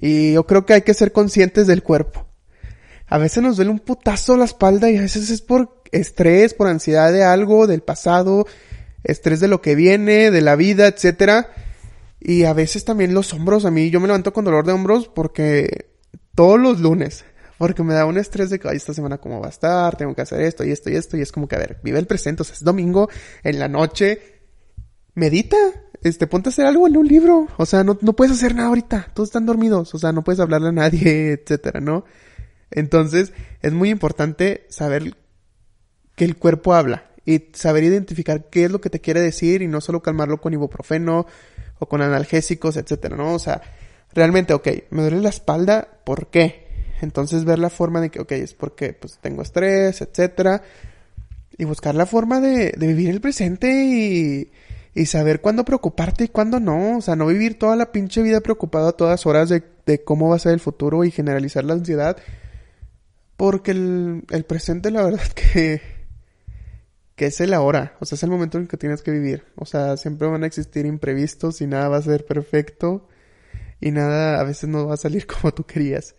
Y 0.00 0.34
yo 0.34 0.46
creo 0.46 0.66
que 0.66 0.74
hay 0.74 0.82
que 0.82 0.94
ser 0.94 1.12
conscientes 1.12 1.66
del 1.66 1.82
cuerpo 1.82 2.30
a 3.10 3.18
veces 3.18 3.42
nos 3.42 3.56
duele 3.56 3.72
un 3.72 3.80
putazo 3.80 4.36
la 4.36 4.44
espalda 4.44 4.88
y 4.88 4.96
a 4.96 5.00
veces 5.02 5.30
es 5.30 5.42
por 5.42 5.82
estrés, 5.90 6.54
por 6.54 6.68
ansiedad 6.68 7.12
de 7.12 7.24
algo, 7.24 7.66
del 7.66 7.82
pasado, 7.82 8.46
estrés 9.04 9.40
de 9.40 9.48
lo 9.48 9.60
que 9.60 9.74
viene, 9.74 10.30
de 10.30 10.40
la 10.40 10.56
vida, 10.56 10.86
etcétera. 10.86 11.50
Y 12.20 12.44
a 12.44 12.52
veces 12.52 12.84
también 12.84 13.14
los 13.14 13.32
hombros, 13.32 13.64
a 13.64 13.70
mí 13.70 13.90
yo 13.90 14.00
me 14.00 14.06
levanto 14.06 14.32
con 14.32 14.44
dolor 14.44 14.66
de 14.66 14.72
hombros 14.72 15.08
porque 15.08 15.90
todos 16.34 16.60
los 16.60 16.80
lunes, 16.80 17.24
porque 17.58 17.82
me 17.82 17.94
da 17.94 18.04
un 18.04 18.18
estrés 18.18 18.50
de 18.50 18.58
que 18.58 18.68
Ay, 18.68 18.76
esta 18.76 18.94
semana 18.94 19.18
cómo 19.18 19.40
va 19.40 19.46
a 19.46 19.50
estar, 19.50 19.96
tengo 19.96 20.14
que 20.14 20.22
hacer 20.22 20.40
esto 20.42 20.64
y 20.64 20.70
esto 20.70 20.90
y 20.90 20.96
esto, 20.96 21.16
y 21.16 21.22
es 21.22 21.32
como 21.32 21.48
que, 21.48 21.56
a 21.56 21.58
ver, 21.58 21.80
vive 21.82 21.98
el 21.98 22.06
presente, 22.06 22.42
o 22.42 22.44
sea, 22.44 22.54
es 22.54 22.64
domingo, 22.64 23.08
en 23.42 23.58
la 23.58 23.68
noche, 23.68 24.40
medita, 25.14 25.56
este, 26.02 26.26
ponte 26.26 26.48
a 26.48 26.52
hacer 26.52 26.66
algo 26.66 26.86
en 26.86 26.96
un 26.96 27.06
libro, 27.06 27.48
o 27.56 27.66
sea, 27.66 27.84
no, 27.84 27.98
no 28.02 28.14
puedes 28.14 28.32
hacer 28.32 28.54
nada 28.54 28.68
ahorita, 28.68 29.10
todos 29.14 29.30
están 29.30 29.46
dormidos, 29.46 29.94
o 29.94 29.98
sea, 29.98 30.12
no 30.12 30.22
puedes 30.22 30.40
hablarle 30.40 30.68
a 30.68 30.72
nadie, 30.72 31.32
etcétera, 31.42 31.80
¿no? 31.80 32.04
Entonces, 32.70 33.32
es 33.62 33.72
muy 33.72 33.90
importante 33.90 34.66
saber 34.68 35.16
que 36.16 36.24
el 36.24 36.36
cuerpo 36.36 36.74
habla 36.74 37.09
y 37.30 37.48
saber 37.52 37.84
identificar 37.84 38.48
qué 38.50 38.64
es 38.64 38.70
lo 38.70 38.80
que 38.80 38.90
te 38.90 39.00
quiere 39.00 39.20
decir 39.20 39.62
y 39.62 39.68
no 39.68 39.80
solo 39.80 40.02
calmarlo 40.02 40.40
con 40.40 40.52
ibuprofeno 40.52 41.26
o 41.78 41.86
con 41.86 42.02
analgésicos, 42.02 42.76
etcétera, 42.76 43.16
¿no? 43.16 43.34
O 43.34 43.38
sea, 43.38 43.62
realmente, 44.12 44.52
ok, 44.52 44.68
me 44.90 45.02
duele 45.02 45.20
la 45.20 45.28
espalda, 45.28 45.88
¿por 46.04 46.28
qué? 46.28 46.66
Entonces 47.00 47.44
ver 47.44 47.58
la 47.58 47.70
forma 47.70 48.00
de 48.00 48.10
que, 48.10 48.20
ok, 48.20 48.32
es 48.32 48.54
porque 48.54 48.92
pues 48.92 49.18
tengo 49.20 49.42
estrés, 49.42 50.00
etcétera, 50.00 50.62
y 51.56 51.64
buscar 51.64 51.94
la 51.94 52.06
forma 52.06 52.40
de, 52.40 52.72
de 52.76 52.86
vivir 52.86 53.10
el 53.10 53.20
presente 53.20 53.70
y, 53.70 54.50
y 54.94 55.06
saber 55.06 55.40
cuándo 55.40 55.64
preocuparte 55.64 56.24
y 56.24 56.28
cuándo 56.28 56.60
no, 56.60 56.98
o 56.98 57.00
sea, 57.00 57.16
no 57.16 57.26
vivir 57.26 57.58
toda 57.58 57.76
la 57.76 57.92
pinche 57.92 58.22
vida 58.22 58.40
preocupado 58.40 58.88
a 58.88 58.96
todas 58.96 59.24
horas 59.26 59.48
de, 59.48 59.62
de 59.86 60.02
cómo 60.02 60.28
va 60.28 60.36
a 60.36 60.40
ser 60.40 60.52
el 60.52 60.60
futuro 60.60 61.04
y 61.04 61.10
generalizar 61.10 61.64
la 61.64 61.74
ansiedad, 61.74 62.16
porque 63.36 63.70
el, 63.70 64.24
el 64.30 64.44
presente 64.44 64.90
la 64.90 65.02
verdad 65.02 65.26
que 65.34 65.99
que 67.20 67.26
es 67.26 67.38
el 67.42 67.52
ahora, 67.52 67.98
o 68.00 68.06
sea, 68.06 68.16
es 68.16 68.22
el 68.22 68.30
momento 68.30 68.56
en 68.56 68.62
el 68.62 68.68
que 68.70 68.78
tienes 68.78 69.02
que 69.02 69.10
vivir. 69.10 69.44
O 69.54 69.66
sea, 69.66 69.98
siempre 69.98 70.26
van 70.26 70.42
a 70.42 70.46
existir 70.46 70.86
imprevistos 70.86 71.60
y 71.60 71.66
nada 71.66 71.90
va 71.90 71.98
a 71.98 72.02
ser 72.02 72.24
perfecto 72.24 73.06
y 73.78 73.90
nada 73.90 74.40
a 74.40 74.42
veces 74.42 74.70
no 74.70 74.86
va 74.86 74.94
a 74.94 74.96
salir 74.96 75.26
como 75.42 75.52
tú 75.52 75.64
querías. 75.64 76.14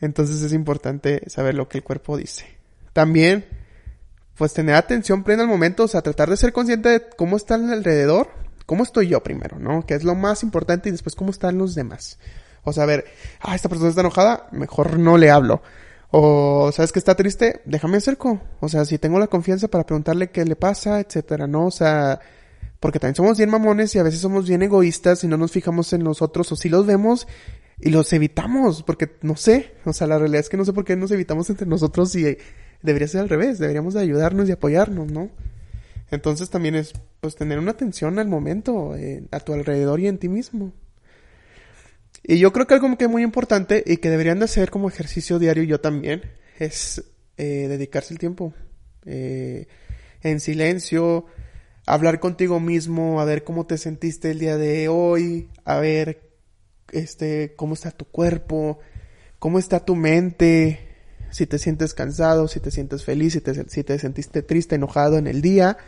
Entonces 0.00 0.40
es 0.42 0.52
importante 0.52 1.28
saber 1.28 1.56
lo 1.56 1.68
que 1.68 1.78
el 1.78 1.82
cuerpo 1.82 2.16
dice. 2.16 2.46
También, 2.92 3.46
pues 4.36 4.52
tener 4.52 4.76
atención 4.76 5.24
plena 5.24 5.42
al 5.42 5.48
momento, 5.48 5.82
o 5.82 5.88
sea, 5.88 6.02
tratar 6.02 6.30
de 6.30 6.36
ser 6.36 6.52
consciente 6.52 6.88
de 6.88 7.02
cómo 7.16 7.36
está 7.36 7.56
alrededor, 7.56 8.30
cómo 8.64 8.84
estoy 8.84 9.08
yo 9.08 9.20
primero, 9.24 9.58
¿no? 9.58 9.84
Que 9.86 9.94
es 9.94 10.04
lo 10.04 10.14
más 10.14 10.44
importante 10.44 10.88
y 10.88 10.92
después 10.92 11.16
cómo 11.16 11.32
están 11.32 11.58
los 11.58 11.74
demás. 11.74 12.20
O 12.62 12.72
sea, 12.72 12.84
a 12.84 12.86
ver, 12.86 13.06
ah, 13.40 13.56
esta 13.56 13.68
persona 13.68 13.88
está 13.88 14.02
enojada, 14.02 14.46
mejor 14.52 15.00
no 15.00 15.18
le 15.18 15.32
hablo. 15.32 15.62
O, 16.10 16.70
¿sabes 16.72 16.92
que 16.92 16.98
está 16.98 17.14
triste? 17.14 17.60
Déjame 17.64 17.98
acerco. 17.98 18.40
O 18.60 18.68
sea, 18.68 18.84
si 18.84 18.98
tengo 18.98 19.18
la 19.18 19.26
confianza 19.26 19.68
para 19.68 19.84
preguntarle 19.84 20.30
qué 20.30 20.44
le 20.44 20.56
pasa, 20.56 21.00
etcétera, 21.00 21.46
¿no? 21.46 21.66
O 21.66 21.70
sea, 21.70 22.20
porque 22.80 22.98
también 22.98 23.16
somos 23.16 23.36
bien 23.36 23.50
mamones 23.50 23.94
y 23.94 23.98
a 23.98 24.02
veces 24.02 24.20
somos 24.20 24.48
bien 24.48 24.62
egoístas 24.62 25.24
y 25.24 25.28
no 25.28 25.36
nos 25.36 25.52
fijamos 25.52 25.92
en 25.92 26.04
los 26.04 26.22
otros 26.22 26.50
o 26.52 26.56
si 26.56 26.68
los 26.68 26.86
vemos 26.86 27.26
y 27.80 27.90
los 27.90 28.12
evitamos, 28.12 28.82
porque 28.82 29.16
no 29.22 29.36
sé, 29.36 29.74
o 29.84 29.92
sea, 29.92 30.06
la 30.06 30.18
realidad 30.18 30.40
es 30.40 30.48
que 30.48 30.56
no 30.56 30.64
sé 30.64 30.72
por 30.72 30.84
qué 30.84 30.96
nos 30.96 31.10
evitamos 31.10 31.48
entre 31.50 31.66
nosotros 31.66 32.14
y 32.16 32.36
debería 32.82 33.08
ser 33.08 33.20
al 33.20 33.28
revés, 33.28 33.58
deberíamos 33.58 33.94
de 33.94 34.00
ayudarnos 34.00 34.48
y 34.48 34.52
apoyarnos, 34.52 35.10
¿no? 35.12 35.30
Entonces 36.10 36.50
también 36.50 36.74
es, 36.74 36.94
pues, 37.20 37.36
tener 37.36 37.58
una 37.58 37.72
atención 37.72 38.18
al 38.18 38.28
momento, 38.28 38.96
eh, 38.96 39.24
a 39.30 39.40
tu 39.40 39.52
alrededor 39.52 40.00
y 40.00 40.08
en 40.08 40.18
ti 40.18 40.28
mismo. 40.28 40.72
Y 42.22 42.38
yo 42.38 42.52
creo 42.52 42.66
que 42.66 42.74
algo 42.74 42.96
que 42.96 43.04
es 43.04 43.10
muy 43.10 43.22
importante 43.22 43.82
y 43.86 43.98
que 43.98 44.10
deberían 44.10 44.38
de 44.38 44.46
hacer 44.46 44.70
como 44.70 44.88
ejercicio 44.88 45.38
diario 45.38 45.62
yo 45.62 45.80
también 45.80 46.22
es 46.58 47.04
eh, 47.36 47.66
dedicarse 47.68 48.12
el 48.12 48.18
tiempo 48.18 48.52
eh, 49.06 49.66
en 50.22 50.40
silencio, 50.40 51.26
hablar 51.86 52.20
contigo 52.20 52.60
mismo, 52.60 53.20
a 53.20 53.24
ver 53.24 53.44
cómo 53.44 53.66
te 53.66 53.78
sentiste 53.78 54.30
el 54.30 54.40
día 54.40 54.56
de 54.56 54.88
hoy, 54.88 55.48
a 55.64 55.78
ver 55.78 56.20
este 56.90 57.54
cómo 57.56 57.74
está 57.74 57.90
tu 57.92 58.04
cuerpo, 58.04 58.78
cómo 59.38 59.58
está 59.58 59.84
tu 59.84 59.94
mente, 59.94 60.88
si 61.30 61.46
te 61.46 61.58
sientes 61.58 61.94
cansado, 61.94 62.48
si 62.48 62.60
te 62.60 62.70
sientes 62.70 63.04
feliz, 63.04 63.34
si 63.34 63.40
te, 63.40 63.68
si 63.68 63.84
te 63.84 63.98
sentiste 63.98 64.42
triste, 64.42 64.74
enojado 64.74 65.18
en 65.18 65.26
el 65.26 65.40
día. 65.40 65.78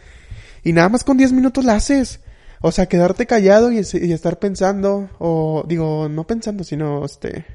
Y 0.62 0.72
nada 0.72 0.88
más 0.88 1.04
con 1.04 1.16
10 1.16 1.32
minutos 1.32 1.64
la 1.64 1.74
haces. 1.74 2.20
O 2.62 2.72
sea, 2.72 2.86
quedarte 2.86 3.26
callado 3.26 3.72
y, 3.72 3.78
estar 3.78 4.38
pensando, 4.38 5.08
o 5.18 5.64
digo, 5.66 6.08
no 6.10 6.26
pensando, 6.26 6.62
sino, 6.62 7.04
este, 7.06 7.46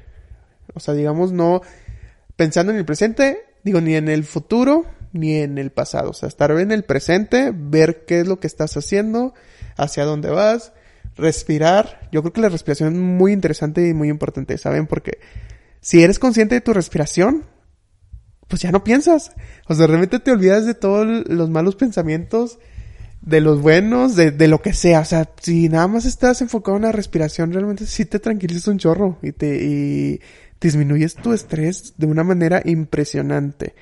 o 0.74 0.80
sea, 0.80 0.94
digamos, 0.94 1.32
no 1.32 1.62
pensando 2.34 2.72
en 2.72 2.78
el 2.78 2.84
presente, 2.84 3.44
digo, 3.62 3.80
ni 3.80 3.94
en 3.94 4.08
el 4.08 4.24
futuro, 4.24 4.84
ni 5.12 5.36
en 5.36 5.58
el 5.58 5.70
pasado. 5.70 6.10
O 6.10 6.12
sea, 6.12 6.28
estar 6.28 6.50
en 6.50 6.72
el 6.72 6.82
presente, 6.82 7.52
ver 7.54 8.04
qué 8.04 8.20
es 8.20 8.26
lo 8.26 8.40
que 8.40 8.48
estás 8.48 8.76
haciendo, 8.76 9.32
hacia 9.76 10.04
dónde 10.04 10.30
vas, 10.30 10.72
respirar. 11.14 12.08
Yo 12.10 12.22
creo 12.22 12.32
que 12.32 12.40
la 12.40 12.48
respiración 12.48 12.94
es 12.94 13.00
muy 13.00 13.32
interesante 13.32 13.88
y 13.88 13.94
muy 13.94 14.08
importante, 14.08 14.58
¿saben? 14.58 14.88
Porque 14.88 15.18
si 15.80 16.02
eres 16.02 16.18
consciente 16.18 16.56
de 16.56 16.60
tu 16.60 16.72
respiración, 16.72 17.44
pues 18.48 18.62
ya 18.62 18.72
no 18.72 18.82
piensas. 18.82 19.32
O 19.68 19.74
sea, 19.74 19.86
realmente 19.86 20.18
te 20.18 20.32
olvidas 20.32 20.66
de 20.66 20.74
todos 20.74 21.06
los 21.28 21.48
malos 21.48 21.76
pensamientos 21.76 22.58
de 23.26 23.40
los 23.40 23.60
buenos, 23.60 24.16
de, 24.16 24.30
de 24.30 24.48
lo 24.48 24.62
que 24.62 24.72
sea. 24.72 25.00
O 25.00 25.04
sea, 25.04 25.28
si 25.42 25.68
nada 25.68 25.88
más 25.88 26.06
estás 26.06 26.40
enfocado 26.40 26.78
en 26.78 26.84
la 26.84 26.92
respiración, 26.92 27.52
realmente 27.52 27.84
sí 27.84 28.06
te 28.06 28.18
tranquilizas 28.18 28.68
un 28.68 28.78
chorro 28.78 29.18
y 29.20 29.32
te 29.32 29.62
y 29.62 30.20
disminuyes 30.60 31.16
tu 31.16 31.32
estrés 31.34 31.94
de 31.98 32.06
una 32.06 32.24
manera 32.24 32.62
impresionante. 32.64 33.74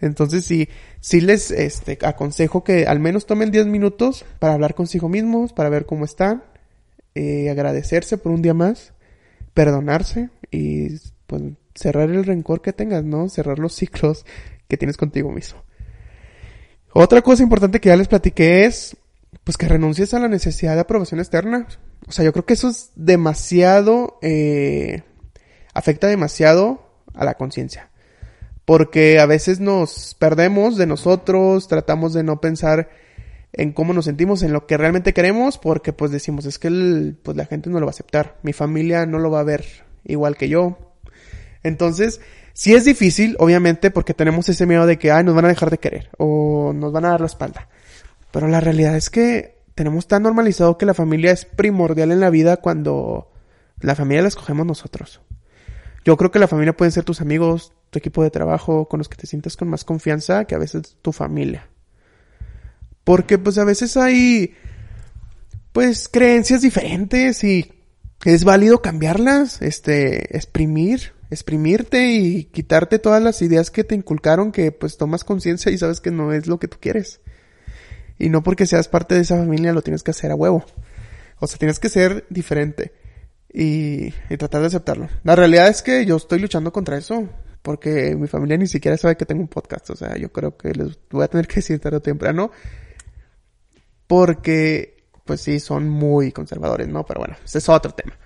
Entonces 0.00 0.44
sí, 0.44 0.68
sí 1.00 1.20
les 1.20 1.52
este, 1.52 1.96
aconsejo 2.02 2.64
que 2.64 2.86
al 2.86 2.98
menos 2.98 3.24
tomen 3.24 3.52
10 3.52 3.66
minutos 3.66 4.24
para 4.40 4.54
hablar 4.54 4.74
consigo 4.74 5.08
mismos, 5.08 5.52
para 5.52 5.68
ver 5.68 5.86
cómo 5.86 6.04
están, 6.04 6.42
eh, 7.14 7.50
agradecerse 7.50 8.18
por 8.18 8.32
un 8.32 8.42
día 8.42 8.52
más, 8.52 8.92
perdonarse 9.54 10.30
y 10.50 10.88
pues 11.28 11.42
cerrar 11.74 12.10
el 12.10 12.24
rencor 12.24 12.62
que 12.62 12.72
tengas, 12.72 13.04
¿no? 13.04 13.28
Cerrar 13.28 13.60
los 13.60 13.74
ciclos 13.74 14.26
que 14.66 14.76
tienes 14.76 14.96
contigo 14.96 15.30
mismo. 15.30 15.62
Otra 16.94 17.22
cosa 17.22 17.42
importante 17.42 17.80
que 17.80 17.88
ya 17.88 17.96
les 17.96 18.08
platiqué 18.08 18.64
es, 18.64 18.96
pues 19.44 19.56
que 19.56 19.68
renuncies 19.68 20.12
a 20.14 20.18
la 20.18 20.28
necesidad 20.28 20.74
de 20.74 20.80
aprobación 20.80 21.20
externa. 21.20 21.66
O 22.06 22.12
sea, 22.12 22.24
yo 22.24 22.32
creo 22.32 22.44
que 22.44 22.54
eso 22.54 22.68
es 22.68 22.90
demasiado, 22.96 24.18
eh, 24.22 25.02
afecta 25.72 26.06
demasiado 26.06 26.90
a 27.14 27.24
la 27.24 27.34
conciencia. 27.34 27.90
Porque 28.64 29.18
a 29.18 29.26
veces 29.26 29.58
nos 29.58 30.14
perdemos 30.18 30.76
de 30.76 30.86
nosotros, 30.86 31.66
tratamos 31.66 32.12
de 32.12 32.22
no 32.22 32.40
pensar 32.40 32.90
en 33.52 33.72
cómo 33.72 33.92
nos 33.92 34.04
sentimos, 34.04 34.42
en 34.42 34.52
lo 34.52 34.66
que 34.66 34.76
realmente 34.76 35.12
queremos, 35.12 35.58
porque 35.58 35.92
pues 35.92 36.10
decimos, 36.10 36.46
es 36.46 36.58
que 36.58 37.14
pues 37.22 37.36
la 37.36 37.46
gente 37.46 37.70
no 37.70 37.80
lo 37.80 37.86
va 37.86 37.90
a 37.90 37.94
aceptar, 37.94 38.38
mi 38.42 38.52
familia 38.52 39.04
no 39.04 39.18
lo 39.18 39.30
va 39.30 39.40
a 39.40 39.44
ver 39.44 39.64
igual 40.04 40.36
que 40.36 40.48
yo. 40.48 40.78
Entonces, 41.62 42.20
si 42.52 42.74
es 42.74 42.84
difícil, 42.84 43.36
obviamente, 43.38 43.90
porque 43.90 44.14
tenemos 44.14 44.48
ese 44.48 44.66
miedo 44.66 44.86
de 44.86 44.98
que, 44.98 45.10
ay, 45.10 45.24
nos 45.24 45.34
van 45.34 45.46
a 45.46 45.48
dejar 45.48 45.70
de 45.70 45.78
querer 45.78 46.10
o 46.18 46.72
nos 46.74 46.92
van 46.92 47.04
a 47.04 47.10
dar 47.10 47.20
la 47.20 47.26
espalda. 47.26 47.68
Pero 48.30 48.48
la 48.48 48.60
realidad 48.60 48.96
es 48.96 49.10
que 49.10 49.62
tenemos 49.74 50.06
tan 50.06 50.22
normalizado 50.22 50.78
que 50.78 50.86
la 50.86 50.94
familia 50.94 51.32
es 51.32 51.44
primordial 51.44 52.12
en 52.12 52.20
la 52.20 52.30
vida 52.30 52.58
cuando 52.58 53.30
la 53.80 53.94
familia 53.94 54.22
la 54.22 54.28
escogemos 54.28 54.66
nosotros. 54.66 55.20
Yo 56.04 56.16
creo 56.16 56.30
que 56.30 56.38
la 56.38 56.48
familia 56.48 56.76
pueden 56.76 56.92
ser 56.92 57.04
tus 57.04 57.20
amigos, 57.20 57.72
tu 57.90 57.98
equipo 57.98 58.22
de 58.22 58.30
trabajo, 58.30 58.88
con 58.88 58.98
los 58.98 59.08
que 59.08 59.16
te 59.16 59.26
sientes 59.26 59.56
con 59.56 59.68
más 59.68 59.84
confianza 59.84 60.44
que 60.44 60.54
a 60.54 60.58
veces 60.58 60.96
tu 61.00 61.12
familia. 61.12 61.68
Porque 63.04 63.38
pues 63.38 63.58
a 63.58 63.64
veces 63.64 63.96
hay 63.96 64.54
pues 65.72 66.08
creencias 66.08 66.62
diferentes 66.62 67.42
y 67.44 67.72
es 68.24 68.44
válido 68.44 68.82
cambiarlas, 68.82 69.62
este, 69.62 70.36
exprimir 70.36 71.12
exprimirte 71.32 72.12
y 72.12 72.44
quitarte 72.44 72.98
todas 72.98 73.22
las 73.22 73.40
ideas 73.42 73.70
que 73.70 73.84
te 73.84 73.94
inculcaron 73.94 74.52
que 74.52 74.70
pues 74.70 74.98
tomas 74.98 75.24
conciencia 75.24 75.72
y 75.72 75.78
sabes 75.78 76.00
que 76.00 76.10
no 76.10 76.32
es 76.32 76.46
lo 76.46 76.58
que 76.58 76.68
tú 76.68 76.76
quieres. 76.80 77.20
Y 78.18 78.28
no 78.28 78.42
porque 78.42 78.66
seas 78.66 78.88
parte 78.88 79.14
de 79.14 79.22
esa 79.22 79.36
familia 79.36 79.72
lo 79.72 79.82
tienes 79.82 80.02
que 80.02 80.10
hacer 80.10 80.30
a 80.30 80.34
huevo. 80.34 80.64
O 81.40 81.46
sea, 81.46 81.58
tienes 81.58 81.80
que 81.80 81.88
ser 81.88 82.26
diferente 82.28 82.92
y, 83.52 84.14
y 84.30 84.36
tratar 84.36 84.60
de 84.60 84.66
aceptarlo. 84.68 85.08
La 85.24 85.34
realidad 85.34 85.68
es 85.68 85.82
que 85.82 86.04
yo 86.04 86.16
estoy 86.16 86.38
luchando 86.38 86.72
contra 86.72 86.98
eso 86.98 87.28
porque 87.62 88.14
mi 88.14 88.28
familia 88.28 88.58
ni 88.58 88.66
siquiera 88.66 88.96
sabe 88.98 89.16
que 89.16 89.26
tengo 89.26 89.40
un 89.40 89.48
podcast. 89.48 89.88
O 89.90 89.96
sea, 89.96 90.16
yo 90.18 90.30
creo 90.30 90.56
que 90.56 90.74
les 90.74 90.98
voy 91.10 91.24
a 91.24 91.28
tener 91.28 91.48
que 91.48 91.56
decir 91.56 91.80
tarde 91.80 91.96
o 91.96 92.02
temprano 92.02 92.50
porque 94.06 95.08
pues 95.24 95.40
sí, 95.40 95.60
son 95.60 95.88
muy 95.88 96.30
conservadores, 96.32 96.88
¿no? 96.88 97.06
Pero 97.06 97.20
bueno, 97.20 97.36
ese 97.42 97.58
es 97.58 97.68
otro 97.68 97.92
tema. 97.92 98.18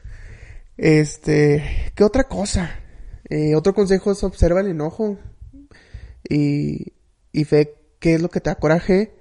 Este, 0.77 1.93
¿qué 1.95 2.03
otra 2.03 2.25
cosa? 2.25 2.81
Eh, 3.29 3.55
otro 3.55 3.75
consejo 3.75 4.13
es 4.13 4.23
observa 4.23 4.61
el 4.61 4.69
enojo 4.69 5.19
y, 6.29 6.93
y 7.33 7.45
ve 7.45 7.75
qué 7.99 8.15
es 8.15 8.23
lo 8.23 8.29
que 8.29 8.41
te 8.41 8.51
da 8.51 8.57
coraje 8.57 9.17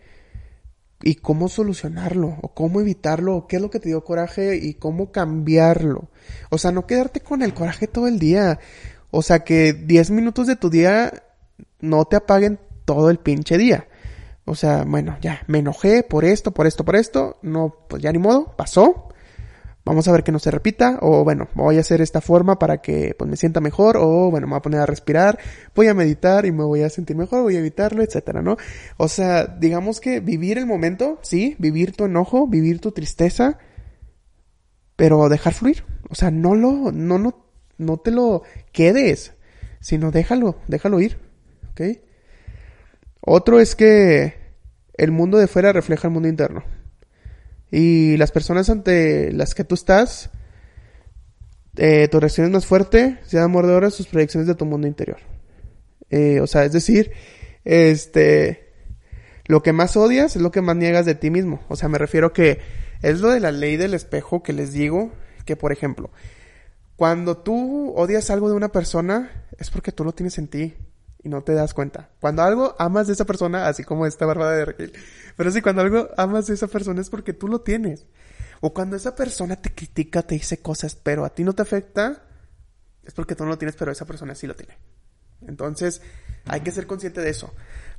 y 1.02 1.16
cómo 1.16 1.50
solucionarlo 1.50 2.38
o 2.42 2.54
cómo 2.54 2.82
evitarlo 2.82 3.36
o 3.36 3.48
qué 3.48 3.58
es 3.58 3.62
lo 3.62 3.70
que 3.70 3.80
te 3.80 3.90
dio 3.90 4.04
coraje 4.04 4.58
y 4.58 4.76
cómo 4.76 5.12
cambiarlo. 5.12 6.10
O 6.50 6.58
sea, 6.58 6.72
no 6.72 6.88
quedarte 6.88 7.20
con 7.20 7.42
el 7.42 7.54
coraje 7.54 7.88
todo 7.88 8.08
el 8.08 8.20
día. 8.20 8.60
O 9.12 9.22
sea, 9.22 9.40
que 9.40 9.74
10 9.74 10.12
minutos 10.12 10.48
de 10.48 10.56
tu 10.56 10.70
día 10.70 11.12
no 11.80 12.06
te 12.06 12.16
apaguen 12.16 12.60
todo 12.86 13.10
el 13.10 13.20
pinche 13.20 13.58
día. 13.58 13.88
O 14.46 14.56
sea, 14.56 14.84
bueno, 14.86 15.18
ya, 15.22 15.42
me 15.48 15.60
enojé 15.60 16.04
por 16.04 16.26
esto, 16.26 16.52
por 16.52 16.68
esto, 16.68 16.86
por 16.86 16.96
esto. 16.96 17.38
No, 17.42 17.76
pues 17.88 18.02
ya 18.02 18.12
ni 18.12 18.20
modo, 18.20 18.56
pasó 18.56 19.10
vamos 19.86 20.08
a 20.08 20.12
ver 20.12 20.24
que 20.24 20.32
no 20.32 20.40
se 20.40 20.52
repita, 20.52 20.98
o 21.02 21.24
bueno, 21.24 21.48
voy 21.54 21.78
a 21.78 21.82
hacer 21.82 22.02
esta 22.02 22.20
forma 22.20 22.58
para 22.58 22.82
que 22.82 23.16
pues 23.18 23.30
me 23.30 23.38
sienta 23.38 23.62
mejor, 23.62 23.98
o 23.98 24.32
bueno, 24.32 24.48
me 24.48 24.52
voy 24.52 24.58
a 24.58 24.64
poner 24.64 24.80
a 24.82 24.86
respirar, 24.86 25.38
voy 25.76 25.88
a 25.88 25.94
meditar 25.94 26.46
y 26.46 26.52
me 26.52 26.64
voy 26.64 26.82
a 26.82 26.90
sentir 26.90 27.16
mejor, 27.16 27.44
voy 27.44 27.56
a 27.56 27.60
evitarlo, 27.60 28.02
etcétera, 28.02 28.42
¿no? 28.42 28.58
O 28.98 29.08
sea, 29.08 29.46
digamos 29.46 30.02
que 30.02 30.20
vivir 30.20 30.58
el 30.58 30.66
momento, 30.66 31.20
sí, 31.22 31.56
vivir 31.60 31.96
tu 31.96 32.06
enojo, 32.06 32.48
vivir 32.48 32.82
tu 32.82 32.92
tristeza, 32.92 33.60
pero 34.96 35.30
dejar 35.30 35.54
fluir. 35.54 35.86
O 36.10 36.16
sea, 36.16 36.32
no 36.32 36.56
lo, 36.56 36.92
no, 36.92 37.20
no, 37.20 37.46
no 37.78 37.98
te 37.98 38.12
lo 38.12 38.42
quedes, 38.72 39.34
sino 39.80 40.10
déjalo, 40.10 40.58
déjalo 40.68 41.00
ir, 41.00 41.20
¿ok? 41.72 41.82
Otro 43.22 43.60
es 43.60 43.76
que 43.76 44.34
el 44.98 45.12
mundo 45.12 45.38
de 45.38 45.48
fuera 45.48 45.74
refleja 45.74 46.08
el 46.08 46.14
mundo 46.14 46.28
interno. 46.28 46.64
Y 47.78 48.16
las 48.16 48.32
personas 48.32 48.70
ante 48.70 49.34
las 49.34 49.54
que 49.54 49.66
tú 49.66 49.76
estás, 49.76 50.30
eh, 51.76 52.08
tu 52.08 52.22
reacción 52.22 52.46
es 52.46 52.54
más 52.54 52.66
fuerte, 52.66 53.20
sea 53.26 53.44
amor 53.44 53.68
de 53.68 53.74
horas, 53.74 53.94
sus 53.94 54.08
proyecciones 54.08 54.48
de 54.48 54.56
tu 54.56 54.64
mundo 54.64 54.88
interior. 54.88 55.18
Eh, 56.10 56.40
o 56.40 56.48
sea, 56.48 56.64
es 56.64 56.72
decir, 56.72 57.12
este, 57.66 58.72
lo 59.44 59.62
que 59.62 59.74
más 59.74 59.98
odias 59.98 60.38
es 60.38 60.42
lo 60.42 60.52
que 60.52 60.62
más 60.62 60.78
niegas 60.78 61.06
de 61.06 61.16
ti 61.16 61.30
mismo. 61.30 61.66
O 61.68 61.76
sea, 61.76 61.90
me 61.90 61.98
refiero 61.98 62.32
que 62.32 62.60
es 63.02 63.20
lo 63.20 63.30
de 63.30 63.42
la 63.42 63.52
ley 63.52 63.76
del 63.76 63.94
espejo 63.94 64.42
que 64.42 64.54
les 64.54 64.72
digo, 64.72 65.12
que 65.44 65.58
por 65.58 65.74
ejemplo, 65.74 66.12
cuando 66.96 67.40
tú 67.40 67.92
odias 67.98 68.30
algo 68.30 68.48
de 68.48 68.56
una 68.56 68.70
persona, 68.70 69.48
es 69.60 69.70
porque 69.70 69.92
tú 69.92 70.06
lo 70.06 70.14
tienes 70.14 70.38
en 70.38 70.48
ti 70.48 70.76
y 71.26 71.30
no 71.30 71.44
te 71.44 71.54
das 71.54 71.74
cuenta. 71.74 72.12
Cuando 72.22 72.44
algo 72.44 72.76
amas 72.78 73.08
de 73.08 73.14
esa 73.14 73.26
persona, 73.26 73.68
así 73.68 73.84
como 73.84 74.06
esta 74.06 74.28
barbada 74.28 74.56
de 74.56 74.66
Raquel, 74.66 74.94
pero 75.36 75.50
sí, 75.50 75.60
cuando 75.60 75.82
algo 75.82 76.08
amas 76.18 76.46
de 76.46 76.54
esa 76.54 76.68
persona 76.68 77.02
es 77.02 77.10
porque 77.10 77.34
tú 77.34 77.48
lo 77.48 77.62
tienes. 77.62 78.06
O 78.62 78.76
cuando 78.76 78.96
esa 78.96 79.16
persona 79.16 79.56
te 79.56 79.74
critica, 79.74 80.22
te 80.22 80.36
dice 80.36 80.60
cosas, 80.60 80.96
pero 80.96 81.26
a 81.26 81.34
ti 81.34 81.44
no 81.44 81.54
te 81.54 81.64
afecta, 81.64 82.22
es 83.04 83.14
porque 83.16 83.34
tú 83.34 83.44
no 83.44 83.50
lo 83.50 83.58
tienes, 83.58 83.76
pero 83.76 83.92
esa 83.92 84.06
persona 84.06 84.36
sí 84.36 84.46
lo 84.46 84.56
tiene. 84.56 84.78
Entonces, 85.48 86.04
hay 86.46 86.62
que 86.62 86.72
ser 86.72 86.86
consciente 86.86 87.22
de 87.22 87.32
eso. 87.32 87.52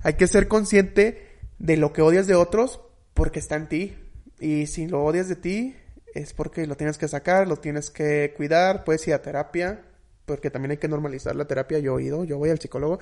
Hay 0.02 0.14
que 0.14 0.28
ser 0.28 0.46
consciente 0.46 1.40
de 1.58 1.76
lo 1.76 1.92
que 1.92 2.02
odias 2.02 2.28
de 2.28 2.36
otros 2.36 2.80
porque 3.12 3.40
está 3.40 3.56
en 3.56 3.68
ti. 3.68 3.96
Y 4.38 4.68
si 4.68 4.86
lo 4.86 5.04
odias 5.04 5.28
de 5.28 5.34
ti, 5.34 5.76
es 6.14 6.32
porque 6.32 6.64
lo 6.68 6.76
tienes 6.76 6.96
que 6.96 7.08
sacar, 7.08 7.48
lo 7.48 7.56
tienes 7.56 7.90
que 7.90 8.32
cuidar, 8.36 8.84
puedes 8.84 9.06
ir 9.08 9.14
a 9.14 9.22
terapia, 9.22 9.82
porque 10.26 10.50
también 10.50 10.72
hay 10.72 10.76
que 10.76 10.88
normalizar 10.88 11.34
la 11.36 11.46
terapia. 11.46 11.78
Yo 11.78 11.98
he 11.98 12.04
ido, 12.04 12.24
yo 12.24 12.36
voy 12.36 12.50
al 12.50 12.58
psicólogo. 12.58 12.98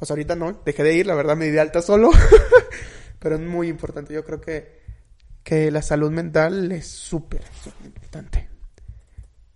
O 0.00 0.04
sea, 0.04 0.14
ahorita 0.14 0.36
no, 0.36 0.60
dejé 0.64 0.82
de 0.82 0.94
ir, 0.94 1.06
la 1.06 1.14
verdad 1.14 1.36
me 1.36 1.46
di 1.46 1.52
de 1.52 1.60
alta 1.60 1.80
solo. 1.80 2.10
Pero 3.20 3.36
es 3.36 3.40
muy 3.40 3.68
importante. 3.68 4.12
Yo 4.12 4.24
creo 4.24 4.40
que, 4.40 4.80
que 5.42 5.70
la 5.70 5.80
salud 5.80 6.10
mental 6.10 6.70
es 6.72 6.86
súper, 6.86 7.42
súper 7.62 7.86
importante. 7.86 8.48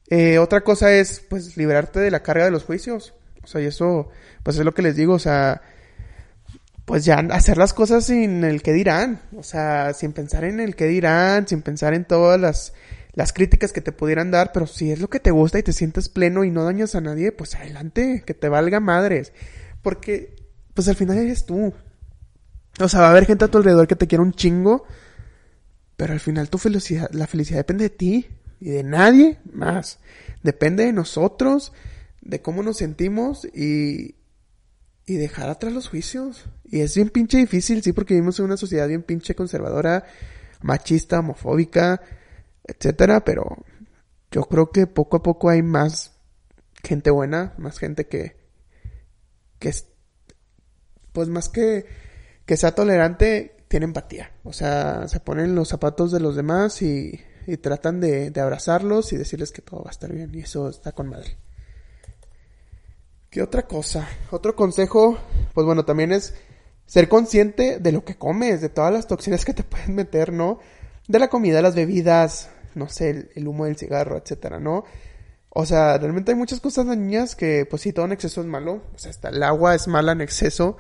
Eh, 0.08 0.38
otra 0.38 0.62
cosa 0.62 0.92
es, 0.92 1.20
pues, 1.20 1.56
liberarte 1.56 2.00
de 2.00 2.10
la 2.10 2.22
carga 2.22 2.44
de 2.44 2.50
los 2.50 2.64
juicios. 2.64 3.14
O 3.42 3.46
sea, 3.46 3.60
y 3.60 3.66
eso, 3.66 4.08
pues 4.42 4.56
es 4.56 4.64
lo 4.64 4.72
que 4.72 4.82
les 4.82 4.96
digo, 4.96 5.14
o 5.14 5.18
sea, 5.18 5.62
pues 6.84 7.04
ya 7.04 7.16
hacer 7.30 7.58
las 7.58 7.75
cosas 7.75 8.06
sin 8.06 8.44
el 8.44 8.62
que 8.62 8.72
dirán. 8.72 9.20
O 9.37 9.42
sea, 9.42 9.92
sin 9.92 10.12
pensar 10.12 10.44
en 10.44 10.60
el 10.60 10.76
que 10.76 10.87
dirán, 10.87 11.46
sin 11.48 11.62
pensar 11.62 11.94
en 11.94 12.04
todas 12.04 12.40
las 12.40 12.72
las 13.18 13.32
críticas 13.32 13.72
que 13.72 13.80
te 13.80 13.90
pudieran 13.90 14.30
dar, 14.30 14.52
pero 14.52 14.68
si 14.68 14.92
es 14.92 15.00
lo 15.00 15.10
que 15.10 15.18
te 15.18 15.32
gusta 15.32 15.58
y 15.58 15.64
te 15.64 15.72
sientes 15.72 16.08
pleno 16.08 16.44
y 16.44 16.52
no 16.52 16.62
dañas 16.62 16.94
a 16.94 17.00
nadie, 17.00 17.32
pues 17.32 17.56
adelante, 17.56 18.22
que 18.25 18.32
te 18.32 18.48
valga 18.48 18.78
madres. 18.78 19.32
Porque, 19.82 20.37
pues 20.72 20.87
al 20.87 20.94
final 20.94 21.18
eres 21.18 21.44
tú. 21.44 21.75
O 22.78 22.88
sea, 22.88 23.00
va 23.00 23.08
a 23.08 23.10
haber 23.10 23.26
gente 23.26 23.44
a 23.44 23.48
tu 23.48 23.58
alrededor 23.58 23.88
que 23.88 23.96
te 23.96 24.06
quiera 24.06 24.22
un 24.22 24.34
chingo, 24.34 24.84
pero 25.96 26.12
al 26.12 26.20
final 26.20 26.48
tu 26.48 26.58
felicidad, 26.58 27.10
la 27.10 27.26
felicidad 27.26 27.58
depende 27.58 27.88
de 27.88 27.90
ti 27.90 28.28
y 28.60 28.70
de 28.70 28.84
nadie 28.84 29.40
más. 29.52 29.98
Depende 30.44 30.84
de 30.84 30.92
nosotros, 30.92 31.72
de 32.20 32.40
cómo 32.40 32.62
nos 32.62 32.76
sentimos 32.76 33.48
y, 33.52 34.14
y 35.06 35.14
dejar 35.14 35.50
atrás 35.50 35.72
los 35.72 35.88
juicios. 35.88 36.44
Y 36.64 36.82
es 36.82 36.94
bien 36.94 37.08
pinche 37.08 37.38
difícil, 37.38 37.82
sí, 37.82 37.92
porque 37.92 38.14
vivimos 38.14 38.38
en 38.38 38.44
una 38.44 38.56
sociedad 38.56 38.87
bien 38.87 39.02
pinche 39.02 39.34
conservadora, 39.34 40.04
machista, 40.62 41.18
homofóbica, 41.18 42.00
etcétera, 42.68 43.25
pero 43.25 43.56
yo 44.30 44.42
creo 44.42 44.70
que 44.70 44.87
poco 44.87 45.16
a 45.16 45.22
poco 45.22 45.48
hay 45.48 45.62
más 45.62 46.12
gente 46.82 47.10
buena, 47.10 47.54
más 47.58 47.78
gente 47.78 48.06
que, 48.06 48.37
que 49.58 49.72
pues 51.12 51.28
más 51.28 51.48
que, 51.48 51.87
que 52.46 52.56
sea 52.56 52.75
tolerante, 52.75 53.56
tiene 53.68 53.84
empatía. 53.84 54.32
O 54.44 54.52
sea, 54.52 55.08
se 55.08 55.20
ponen 55.20 55.54
los 55.54 55.68
zapatos 55.68 56.12
de 56.12 56.20
los 56.20 56.36
demás 56.36 56.80
y, 56.82 57.21
y 57.47 57.56
tratan 57.56 58.00
de, 58.00 58.30
de 58.30 58.40
abrazarlos 58.40 59.12
y 59.12 59.16
decirles 59.16 59.50
que 59.50 59.62
todo 59.62 59.82
va 59.82 59.90
a 59.90 59.93
estar 59.93 60.12
bien. 60.12 60.32
Y 60.34 60.40
eso 60.40 60.69
está 60.69 60.93
con 60.93 61.08
madre. 61.08 61.36
¿Qué 63.30 63.43
otra 63.43 63.66
cosa? 63.66 64.08
Otro 64.30 64.54
consejo, 64.54 65.19
pues 65.52 65.66
bueno, 65.66 65.84
también 65.84 66.12
es 66.12 66.34
ser 66.86 67.08
consciente 67.08 67.78
de 67.78 67.93
lo 67.93 68.04
que 68.04 68.16
comes, 68.16 68.62
de 68.62 68.71
todas 68.71 68.93
las 68.93 69.06
toxinas 69.06 69.45
que 69.45 69.52
te 69.52 69.64
pueden 69.64 69.95
meter, 69.95 70.32
¿no? 70.32 70.58
De 71.06 71.19
la 71.19 71.28
comida, 71.28 71.60
las 71.60 71.75
bebidas, 71.75 72.50
no 72.78 72.88
sé, 72.88 73.30
el, 73.34 73.49
humo 73.49 73.67
del 73.67 73.76
cigarro, 73.76 74.17
etcétera, 74.17 74.58
¿no? 74.58 74.84
O 75.50 75.67
sea, 75.67 75.99
realmente 75.99 76.32
hay 76.32 76.38
muchas 76.38 76.60
cosas 76.60 76.86
dañinas 76.86 77.34
que, 77.34 77.67
pues 77.69 77.82
sí, 77.82 77.93
todo 77.93 78.06
en 78.06 78.12
exceso 78.12 78.41
es 78.41 78.47
malo. 78.47 78.82
O 78.95 78.99
sea, 78.99 79.10
hasta 79.10 79.30
el 79.30 79.43
agua 79.43 79.75
es 79.75 79.88
mala 79.88 80.12
en 80.12 80.21
exceso. 80.21 80.76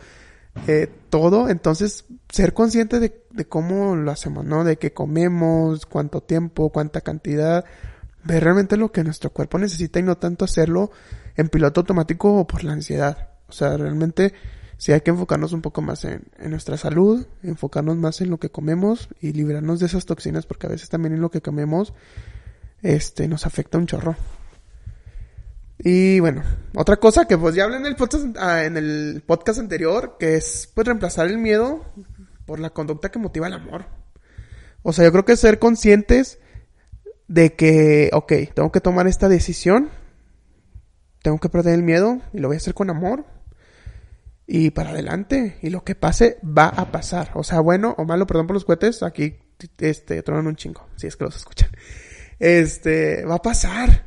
Eh, 0.66 0.88
todo. 1.10 1.48
Entonces, 1.48 2.04
ser 2.28 2.54
consciente 2.54 3.00
de, 3.00 3.24
de, 3.30 3.44
cómo 3.46 3.96
lo 3.96 4.10
hacemos, 4.10 4.44
¿no? 4.44 4.64
De 4.64 4.76
qué 4.76 4.92
comemos, 4.92 5.86
cuánto 5.86 6.22
tiempo, 6.22 6.70
cuánta 6.70 7.00
cantidad. 7.00 7.64
Ver 8.24 8.44
realmente 8.44 8.76
lo 8.76 8.92
que 8.92 9.04
nuestro 9.04 9.30
cuerpo 9.30 9.58
necesita 9.58 9.98
y 10.00 10.02
no 10.02 10.18
tanto 10.18 10.44
hacerlo 10.44 10.90
en 11.36 11.48
piloto 11.48 11.80
automático 11.80 12.34
o 12.34 12.46
por 12.46 12.64
la 12.64 12.72
ansiedad. 12.72 13.30
O 13.48 13.52
sea, 13.52 13.76
realmente 13.76 14.34
sí 14.78 14.92
hay 14.92 15.02
que 15.02 15.10
enfocarnos 15.10 15.52
un 15.52 15.60
poco 15.60 15.82
más 15.82 16.04
en, 16.04 16.24
nuestra 16.38 16.76
salud, 16.78 17.26
enfocarnos 17.42 17.96
más 17.96 18.20
en 18.20 18.30
lo 18.30 18.38
que 18.38 18.50
comemos 18.50 19.08
y 19.20 19.32
librarnos 19.32 19.80
de 19.80 19.86
esas 19.86 20.06
toxinas 20.06 20.46
porque 20.46 20.66
a 20.66 20.70
veces 20.70 20.88
también 20.88 21.14
en 21.14 21.20
lo 21.20 21.30
que 21.30 21.42
comemos 21.42 21.92
este 22.80 23.28
nos 23.28 23.44
afecta 23.44 23.76
un 23.76 23.86
chorro. 23.86 24.16
Y 25.80 26.18
bueno, 26.20 26.42
otra 26.74 26.96
cosa 26.96 27.26
que 27.26 27.36
pues 27.36 27.54
ya 27.54 27.64
hablé 27.64 27.76
en 27.76 27.86
el 27.86 27.96
podcast, 27.96 28.24
ah, 28.38 28.64
en 28.64 28.76
el 28.76 29.22
podcast 29.26 29.60
anterior, 29.60 30.16
que 30.18 30.36
es 30.36 30.70
pues 30.74 30.86
reemplazar 30.86 31.26
el 31.28 31.38
miedo 31.38 31.84
por 32.46 32.60
la 32.60 32.70
conducta 32.70 33.10
que 33.10 33.18
motiva 33.18 33.46
el 33.46 33.52
amor. 33.52 33.86
O 34.82 34.92
sea, 34.92 35.04
yo 35.04 35.12
creo 35.12 35.24
que 35.24 35.36
ser 35.36 35.58
conscientes 35.58 36.38
de 37.26 37.54
que, 37.54 38.10
ok, 38.12 38.32
tengo 38.54 38.72
que 38.72 38.80
tomar 38.80 39.06
esta 39.06 39.28
decisión, 39.28 39.90
tengo 41.22 41.38
que 41.38 41.48
perder 41.48 41.74
el 41.74 41.82
miedo 41.82 42.20
y 42.32 42.38
lo 42.38 42.48
voy 42.48 42.56
a 42.56 42.58
hacer 42.58 42.74
con 42.74 42.90
amor, 42.90 43.26
y 44.50 44.70
para 44.70 44.90
adelante. 44.90 45.58
Y 45.62 45.70
lo 45.70 45.84
que 45.84 45.94
pase 45.94 46.38
va 46.42 46.68
a 46.68 46.90
pasar. 46.90 47.30
O 47.34 47.44
sea, 47.44 47.60
bueno 47.60 47.94
o 47.98 48.04
malo, 48.04 48.26
perdón 48.26 48.48
por 48.48 48.54
los 48.54 48.64
cohetes, 48.64 49.02
aquí 49.04 49.36
este 49.78 50.22
tronan 50.22 50.46
un 50.46 50.56
chingo, 50.56 50.88
si 50.96 51.06
es 51.06 51.16
que 51.16 51.24
los 51.24 51.36
escuchan. 51.36 51.70
Este, 52.40 53.24
va 53.26 53.36
a 53.36 53.42
pasar. 53.42 54.06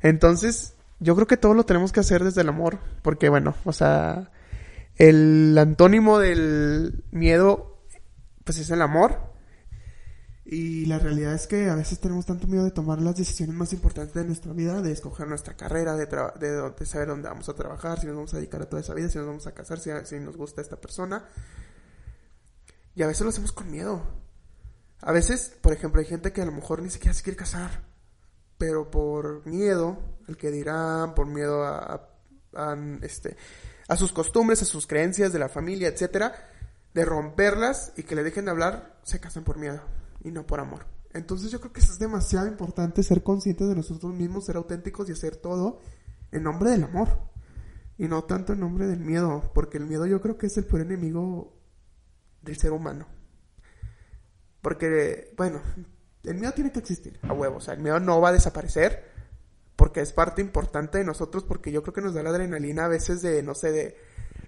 Entonces, 0.00 0.76
yo 1.00 1.14
creo 1.16 1.26
que 1.26 1.36
todo 1.36 1.54
lo 1.54 1.66
tenemos 1.66 1.92
que 1.92 2.00
hacer 2.00 2.22
desde 2.22 2.42
el 2.42 2.48
amor, 2.48 2.78
porque 3.02 3.28
bueno, 3.28 3.54
o 3.64 3.72
sea, 3.72 4.30
el 4.96 5.56
antónimo 5.58 6.18
del 6.18 7.04
miedo 7.10 7.80
pues 8.44 8.58
es 8.58 8.70
el 8.70 8.82
amor 8.82 9.31
y 10.44 10.86
la 10.86 10.98
realidad 10.98 11.34
es 11.34 11.46
que 11.46 11.70
a 11.70 11.76
veces 11.76 12.00
tenemos 12.00 12.26
tanto 12.26 12.48
miedo 12.48 12.64
de 12.64 12.72
tomar 12.72 13.00
las 13.00 13.16
decisiones 13.16 13.54
más 13.54 13.72
importantes 13.72 14.14
de 14.14 14.24
nuestra 14.24 14.52
vida, 14.52 14.82
de 14.82 14.90
escoger 14.90 15.28
nuestra 15.28 15.56
carrera, 15.56 15.94
de, 15.94 16.06
de, 16.06 16.86
saber 16.86 17.08
dónde 17.08 17.28
vamos 17.28 17.48
a 17.48 17.54
trabajar, 17.54 18.00
si 18.00 18.06
nos 18.06 18.16
vamos 18.16 18.34
a 18.34 18.38
dedicar 18.38 18.60
a 18.60 18.68
toda 18.68 18.82
esa 18.82 18.92
vida, 18.92 19.08
si 19.08 19.18
nos 19.18 19.28
vamos 19.28 19.46
a 19.46 19.52
casar, 19.52 19.78
si, 19.78 19.90
si 20.04 20.18
nos 20.18 20.36
gusta 20.36 20.60
esta 20.60 20.80
persona. 20.80 21.24
Y 22.96 23.02
a 23.02 23.06
veces 23.06 23.22
lo 23.22 23.28
hacemos 23.28 23.52
con 23.52 23.70
miedo. 23.70 24.02
A 25.00 25.12
veces, 25.12 25.56
por 25.60 25.72
ejemplo, 25.72 26.00
hay 26.00 26.06
gente 26.06 26.32
que 26.32 26.42
a 26.42 26.46
lo 26.46 26.52
mejor 26.52 26.82
ni 26.82 26.90
siquiera 26.90 27.14
se 27.14 27.22
quiere 27.22 27.36
casar, 27.36 27.84
pero 28.58 28.90
por 28.90 29.46
miedo 29.46 29.98
al 30.26 30.36
que 30.36 30.50
dirán, 30.50 31.14
por 31.14 31.26
miedo 31.26 31.62
a, 31.64 32.08
a, 32.54 32.76
este, 33.02 33.36
a 33.86 33.96
sus 33.96 34.12
costumbres, 34.12 34.60
a 34.62 34.64
sus 34.64 34.88
creencias 34.88 35.32
de 35.32 35.38
la 35.38 35.48
familia, 35.48 35.88
etcétera, 35.88 36.34
de 36.94 37.04
romperlas 37.04 37.92
y 37.96 38.02
que 38.02 38.16
le 38.16 38.24
dejen 38.24 38.46
de 38.46 38.50
hablar, 38.50 38.98
se 39.04 39.20
casan 39.20 39.44
por 39.44 39.56
miedo 39.56 40.01
y 40.24 40.30
no 40.30 40.46
por 40.46 40.60
amor. 40.60 40.86
Entonces 41.12 41.50
yo 41.50 41.60
creo 41.60 41.72
que 41.72 41.80
es 41.80 41.98
demasiado 41.98 42.46
importante 42.46 43.02
ser 43.02 43.22
conscientes 43.22 43.68
de 43.68 43.74
nosotros 43.74 44.14
mismos, 44.14 44.46
ser 44.46 44.56
auténticos 44.56 45.08
y 45.08 45.12
hacer 45.12 45.36
todo 45.36 45.80
en 46.30 46.42
nombre 46.42 46.70
del 46.70 46.84
amor. 46.84 47.08
Y 47.98 48.08
no 48.08 48.24
tanto 48.24 48.54
en 48.54 48.60
nombre 48.60 48.86
del 48.86 49.00
miedo, 49.00 49.50
porque 49.54 49.78
el 49.78 49.86
miedo 49.86 50.06
yo 50.06 50.20
creo 50.20 50.38
que 50.38 50.46
es 50.46 50.56
el 50.56 50.64
peor 50.64 50.82
enemigo 50.82 51.54
del 52.40 52.56
ser 52.56 52.72
humano. 52.72 53.06
Porque, 54.62 55.34
bueno, 55.36 55.60
el 56.24 56.34
miedo 56.36 56.52
tiene 56.52 56.72
que 56.72 56.78
existir, 56.78 57.18
a 57.22 57.32
huevo. 57.32 57.56
O 57.56 57.60
sea, 57.60 57.74
el 57.74 57.80
miedo 57.80 58.00
no 58.00 58.20
va 58.20 58.30
a 58.30 58.32
desaparecer, 58.32 59.10
porque 59.76 60.00
es 60.00 60.12
parte 60.12 60.40
importante 60.40 60.98
de 60.98 61.04
nosotros, 61.04 61.44
porque 61.44 61.70
yo 61.70 61.82
creo 61.82 61.92
que 61.92 62.00
nos 62.00 62.14
da 62.14 62.22
la 62.22 62.30
adrenalina 62.30 62.86
a 62.86 62.88
veces 62.88 63.20
de, 63.20 63.42
no 63.42 63.54
sé, 63.54 63.70
de, 63.72 63.96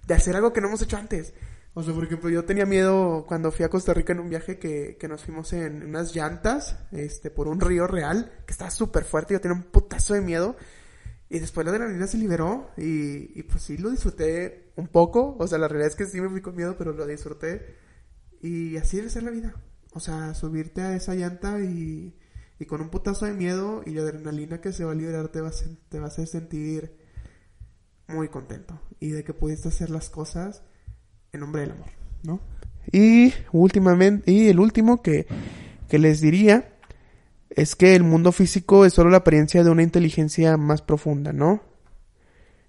de 0.07 0.13
hacer 0.13 0.35
algo 0.35 0.51
que 0.51 0.61
no 0.61 0.67
hemos 0.67 0.81
hecho 0.81 0.97
antes. 0.97 1.33
O 1.77 1.83
sea, 1.83 1.93
por 1.93 2.05
ejemplo, 2.05 2.29
yo 2.29 2.45
tenía 2.45 2.65
miedo 2.65 3.25
cuando 3.27 3.51
fui 3.51 3.65
a 3.65 3.69
Costa 3.69 3.93
Rica 3.93 4.13
en 4.13 4.21
un 4.21 4.29
viaje 4.29 4.57
que, 4.57 4.95
que 4.97 5.09
nos 5.09 5.25
fuimos 5.25 5.51
en 5.51 5.83
unas 5.83 6.15
llantas, 6.15 6.79
este, 6.93 7.29
por 7.29 7.49
un 7.49 7.59
río 7.59 7.85
real, 7.85 8.31
que 8.45 8.53
estaba 8.53 8.71
súper 8.71 9.03
fuerte, 9.03 9.33
yo 9.33 9.41
tenía 9.41 9.57
un 9.57 9.63
putazo 9.63 10.13
de 10.13 10.21
miedo. 10.21 10.55
Y 11.27 11.39
después 11.39 11.65
la 11.65 11.73
adrenalina 11.73 12.07
se 12.07 12.17
liberó 12.17 12.71
y, 12.77 13.37
y 13.37 13.43
pues 13.43 13.63
sí 13.63 13.77
lo 13.77 13.89
disfruté 13.89 14.71
un 14.77 14.87
poco. 14.87 15.35
O 15.37 15.47
sea, 15.47 15.57
la 15.57 15.67
realidad 15.67 15.89
es 15.89 15.97
que 15.97 16.05
sí 16.05 16.21
me 16.21 16.29
fui 16.29 16.39
con 16.41 16.55
miedo, 16.55 16.77
pero 16.77 16.93
lo 16.93 17.05
disfruté. 17.05 17.75
Y 18.41 18.77
así 18.77 18.95
debe 18.97 19.09
ser 19.09 19.23
la 19.23 19.31
vida. 19.31 19.53
O 19.91 19.99
sea, 19.99 20.33
subirte 20.33 20.81
a 20.81 20.95
esa 20.95 21.13
llanta 21.13 21.59
y, 21.59 22.17
y 22.57 22.65
con 22.67 22.79
un 22.79 22.89
putazo 22.89 23.25
de 23.25 23.33
miedo 23.33 23.83
y 23.85 23.91
la 23.91 24.03
adrenalina 24.03 24.61
que 24.61 24.71
se 24.71 24.85
va 24.85 24.93
a 24.93 24.95
liberar 24.95 25.27
te 25.27 25.41
va 25.41 25.49
a, 25.49 25.53
te 25.89 25.99
va 25.99 26.07
a 26.07 26.09
sentir 26.09 26.95
muy 28.07 28.29
contento. 28.29 28.79
Y 29.01 29.09
de 29.09 29.25
que 29.25 29.33
pudiste 29.33 29.67
hacer 29.67 29.89
las 29.89 30.09
cosas 30.09 30.63
en 31.35 31.41
nombre 31.41 31.61
del 31.61 31.71
amor, 31.71 31.87
¿no? 32.23 32.39
Y 32.91 33.33
últimamente, 33.51 34.31
y 34.31 34.49
el 34.49 34.59
último 34.59 35.01
que, 35.01 35.27
que 35.87 35.99
les 35.99 36.21
diría 36.21 36.69
es 37.49 37.75
que 37.75 37.95
el 37.95 38.03
mundo 38.03 38.31
físico 38.31 38.85
es 38.85 38.93
solo 38.93 39.09
la 39.09 39.17
apariencia 39.17 39.63
de 39.63 39.69
una 39.69 39.83
inteligencia 39.83 40.57
más 40.57 40.81
profunda, 40.81 41.31
¿no? 41.31 41.61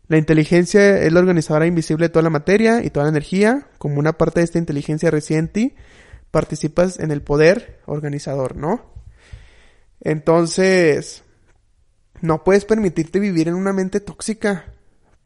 La 0.09 0.19
inteligencia 0.19 0.99
es 1.01 1.13
la 1.13 1.19
organizadora 1.21 1.67
invisible 1.67 2.07
de 2.07 2.11
toda 2.11 2.23
la 2.23 2.31
materia 2.31 2.85
y 2.85 2.91
toda 2.91 3.07
la 3.07 3.11
energía. 3.11 3.67
Como 3.79 3.99
una 3.99 4.17
parte 4.17 4.41
de 4.41 4.45
esta 4.45 4.59
inteligencia 4.59 5.11
reciente, 5.11 5.75
participas 6.31 7.01
en 7.01 7.11
el 7.11 7.23
poder 7.23 7.81
organizador, 7.87 8.57
¿no? 8.57 8.93
Entonces, 10.01 11.25
no 12.21 12.45
puedes 12.45 12.65
permitirte 12.65 13.19
vivir 13.19 13.49
en 13.49 13.55
una 13.55 13.73
mente 13.73 13.99
tóxica, 13.99 14.76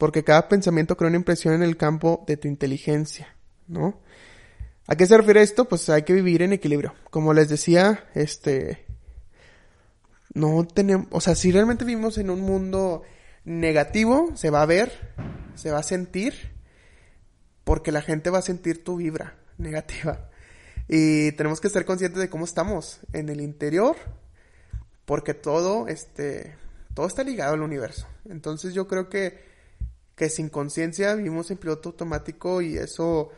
porque 0.01 0.23
cada 0.23 0.49
pensamiento 0.49 0.97
crea 0.97 1.09
una 1.09 1.17
impresión 1.17 1.53
en 1.53 1.61
el 1.61 1.77
campo 1.77 2.23
de 2.25 2.35
tu 2.35 2.47
inteligencia, 2.47 3.35
¿no? 3.67 4.01
¿A 4.87 4.95
qué 4.95 5.05
se 5.05 5.15
refiere 5.15 5.43
esto? 5.43 5.65
Pues 5.65 5.87
hay 5.89 6.01
que 6.01 6.13
vivir 6.13 6.41
en 6.41 6.53
equilibrio. 6.53 6.95
Como 7.11 7.35
les 7.35 7.49
decía, 7.49 8.05
este, 8.15 8.83
no 10.33 10.65
tenemos, 10.65 11.05
o 11.11 11.21
sea, 11.21 11.35
si 11.35 11.51
realmente 11.51 11.85
vivimos 11.85 12.17
en 12.17 12.31
un 12.31 12.41
mundo 12.41 13.03
negativo, 13.45 14.31
se 14.33 14.49
va 14.49 14.63
a 14.63 14.65
ver, 14.65 15.13
se 15.53 15.69
va 15.69 15.77
a 15.77 15.83
sentir, 15.83 16.33
porque 17.63 17.91
la 17.91 18.01
gente 18.01 18.31
va 18.31 18.39
a 18.39 18.41
sentir 18.41 18.83
tu 18.83 18.95
vibra 18.95 19.37
negativa. 19.59 20.31
Y 20.87 21.31
tenemos 21.33 21.61
que 21.61 21.69
ser 21.69 21.85
conscientes 21.85 22.19
de 22.19 22.29
cómo 22.31 22.45
estamos 22.45 23.01
en 23.13 23.29
el 23.29 23.39
interior, 23.39 23.97
porque 25.05 25.35
todo, 25.35 25.87
este, 25.87 26.55
todo 26.95 27.05
está 27.05 27.23
ligado 27.23 27.53
al 27.53 27.61
universo. 27.61 28.07
Entonces 28.27 28.73
yo 28.73 28.87
creo 28.87 29.07
que, 29.07 29.50
que 30.21 30.29
sin 30.29 30.49
conciencia 30.49 31.15
vivimos 31.15 31.49
en 31.49 31.57
piloto 31.57 31.89
automático 31.89 32.61
y 32.61 32.77
eso 32.77 33.31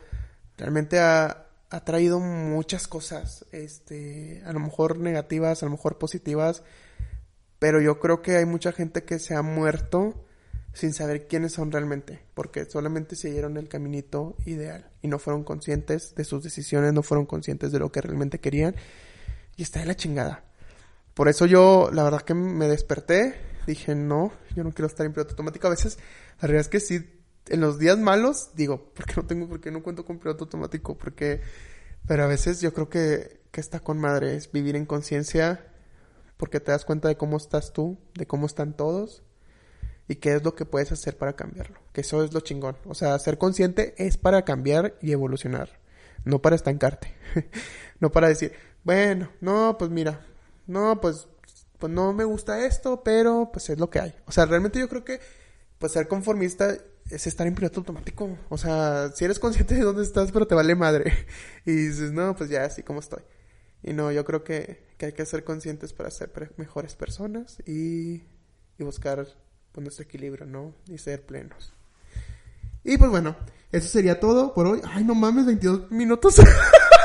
realmente 0.58 0.98
ha, 0.98 1.46
ha 1.70 1.80
traído 1.82 2.20
muchas 2.20 2.86
cosas, 2.86 3.46
este, 3.52 4.42
a 4.44 4.52
lo 4.52 4.60
mejor 4.60 4.98
negativas, 4.98 5.62
a 5.62 5.64
lo 5.64 5.72
mejor 5.72 5.96
positivas, 5.96 6.62
pero 7.58 7.80
yo 7.80 7.98
creo 8.00 8.20
que 8.20 8.36
hay 8.36 8.44
mucha 8.44 8.70
gente 8.70 9.02
que 9.02 9.18
se 9.18 9.34
ha 9.34 9.40
muerto 9.40 10.26
sin 10.74 10.92
saber 10.92 11.26
quiénes 11.26 11.54
son 11.54 11.72
realmente, 11.72 12.20
porque 12.34 12.66
solamente 12.66 13.16
siguieron 13.16 13.56
el 13.56 13.70
caminito 13.70 14.36
ideal 14.44 14.90
y 15.00 15.08
no 15.08 15.18
fueron 15.18 15.42
conscientes 15.42 16.14
de 16.14 16.24
sus 16.24 16.42
decisiones, 16.42 16.92
no 16.92 17.02
fueron 17.02 17.24
conscientes 17.24 17.72
de 17.72 17.78
lo 17.78 17.90
que 17.90 18.02
realmente 18.02 18.40
querían 18.40 18.76
y 19.56 19.62
está 19.62 19.80
de 19.80 19.86
la 19.86 19.96
chingada. 19.96 20.44
Por 21.14 21.28
eso 21.28 21.46
yo, 21.46 21.88
la 21.94 22.02
verdad 22.02 22.20
que 22.20 22.34
me 22.34 22.68
desperté, 22.68 23.36
dije, 23.66 23.94
no, 23.94 24.32
yo 24.54 24.64
no 24.64 24.72
quiero 24.72 24.86
estar 24.86 25.06
en 25.06 25.12
piloto 25.12 25.30
automático. 25.30 25.66
A 25.66 25.70
veces, 25.70 25.98
la 26.40 26.48
realidad 26.48 26.60
es 26.62 26.68
que 26.68 26.80
sí, 26.80 27.10
en 27.48 27.60
los 27.60 27.78
días 27.78 27.98
malos, 27.98 28.50
digo, 28.54 28.92
¿por 28.94 29.06
qué 29.06 29.14
no 29.16 29.26
tengo, 29.26 29.48
por 29.48 29.60
qué 29.60 29.70
no 29.70 29.82
cuento 29.82 30.04
con 30.04 30.18
piloto 30.18 30.44
automático? 30.44 30.96
Porque, 30.96 31.40
pero 32.06 32.24
a 32.24 32.26
veces 32.26 32.60
yo 32.60 32.72
creo 32.72 32.88
que, 32.88 33.40
que 33.50 33.60
está 33.60 33.80
con 33.80 33.98
madre, 33.98 34.36
es 34.36 34.50
vivir 34.50 34.76
en 34.76 34.86
conciencia, 34.86 35.72
porque 36.36 36.60
te 36.60 36.72
das 36.72 36.84
cuenta 36.84 37.08
de 37.08 37.16
cómo 37.16 37.36
estás 37.36 37.72
tú, 37.72 37.98
de 38.14 38.26
cómo 38.26 38.46
están 38.46 38.76
todos, 38.76 39.22
y 40.08 40.16
qué 40.16 40.34
es 40.34 40.44
lo 40.44 40.54
que 40.54 40.66
puedes 40.66 40.92
hacer 40.92 41.16
para 41.16 41.34
cambiarlo. 41.34 41.78
Que 41.92 42.02
eso 42.02 42.22
es 42.24 42.32
lo 42.32 42.40
chingón. 42.40 42.76
O 42.84 42.94
sea, 42.94 43.18
ser 43.18 43.38
consciente 43.38 43.94
es 43.96 44.16
para 44.16 44.44
cambiar 44.44 44.96
y 45.00 45.12
evolucionar, 45.12 45.80
no 46.24 46.42
para 46.42 46.56
estancarte. 46.56 47.14
no 48.00 48.12
para 48.12 48.28
decir, 48.28 48.52
bueno, 48.82 49.30
no, 49.40 49.76
pues 49.78 49.90
mira, 49.90 50.26
no, 50.66 51.00
pues, 51.00 51.26
pues 51.78 51.92
no 51.92 52.12
me 52.12 52.24
gusta 52.24 52.66
esto, 52.66 53.02
pero 53.02 53.50
pues 53.52 53.70
es 53.70 53.78
lo 53.78 53.90
que 53.90 54.00
hay. 54.00 54.14
O 54.26 54.32
sea, 54.32 54.46
realmente 54.46 54.78
yo 54.78 54.88
creo 54.88 55.04
que 55.04 55.20
pues 55.78 55.92
ser 55.92 56.08
conformista 56.08 56.76
es 57.10 57.26
estar 57.26 57.46
en 57.46 57.54
piloto 57.54 57.80
automático. 57.80 58.38
O 58.48 58.58
sea, 58.58 59.10
si 59.14 59.24
eres 59.24 59.38
consciente 59.38 59.74
de 59.74 59.82
dónde 59.82 60.02
estás, 60.02 60.32
pero 60.32 60.46
te 60.46 60.54
vale 60.54 60.74
madre. 60.74 61.26
Y 61.66 61.72
dices, 61.72 62.12
no, 62.12 62.34
pues 62.36 62.50
ya 62.50 62.64
así 62.64 62.82
como 62.82 63.00
estoy. 63.00 63.22
Y 63.82 63.92
no, 63.92 64.10
yo 64.12 64.24
creo 64.24 64.44
que, 64.44 64.86
que 64.98 65.06
hay 65.06 65.12
que 65.12 65.26
ser 65.26 65.44
conscientes 65.44 65.92
para 65.92 66.10
ser 66.10 66.30
mejores 66.56 66.94
personas 66.94 67.58
y, 67.66 68.22
y 68.78 68.84
buscar 68.84 69.26
pues, 69.72 69.82
nuestro 69.82 70.04
equilibrio, 70.04 70.46
¿no? 70.46 70.74
Y 70.88 70.98
ser 70.98 71.24
plenos. 71.24 71.72
Y 72.82 72.98
pues 72.98 73.10
bueno, 73.10 73.36
eso 73.72 73.88
sería 73.88 74.20
todo 74.20 74.54
por 74.54 74.66
hoy. 74.66 74.80
Ay, 74.84 75.04
no 75.04 75.14
mames, 75.14 75.46
22 75.46 75.90
minutos. 75.90 76.36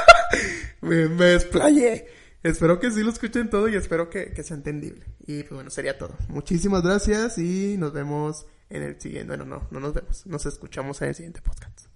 me, 0.82 1.08
me 1.08 1.26
desplayé. 1.26 2.08
Espero 2.44 2.80
que 2.80 2.92
sí 2.92 3.02
lo 3.04 3.12
escuchen 3.12 3.50
todo 3.50 3.68
y 3.68 3.76
espero 3.76 4.10
que, 4.10 4.32
que 4.32 4.44
sea 4.44 4.56
entendible. 4.56 5.06
Y 5.26 5.44
pues 5.44 5.56
bueno, 5.56 5.70
sería 5.70 5.98
todo. 5.98 6.16
Muchísimas 6.30 6.84
gracias 6.84 7.38
y 7.38 7.76
nos 7.78 7.92
vemos 7.92 8.46
en 8.70 8.84
el 8.84 9.00
siguiente. 9.00 9.28
Bueno, 9.36 9.46
no, 9.46 9.68
no 9.72 9.80
nos 9.80 9.94
vemos. 9.94 10.26
Nos 10.26 10.46
escuchamos 10.46 11.02
en 11.02 11.10
el 11.10 11.16
siguiente 11.16 11.42
podcast. 11.42 11.89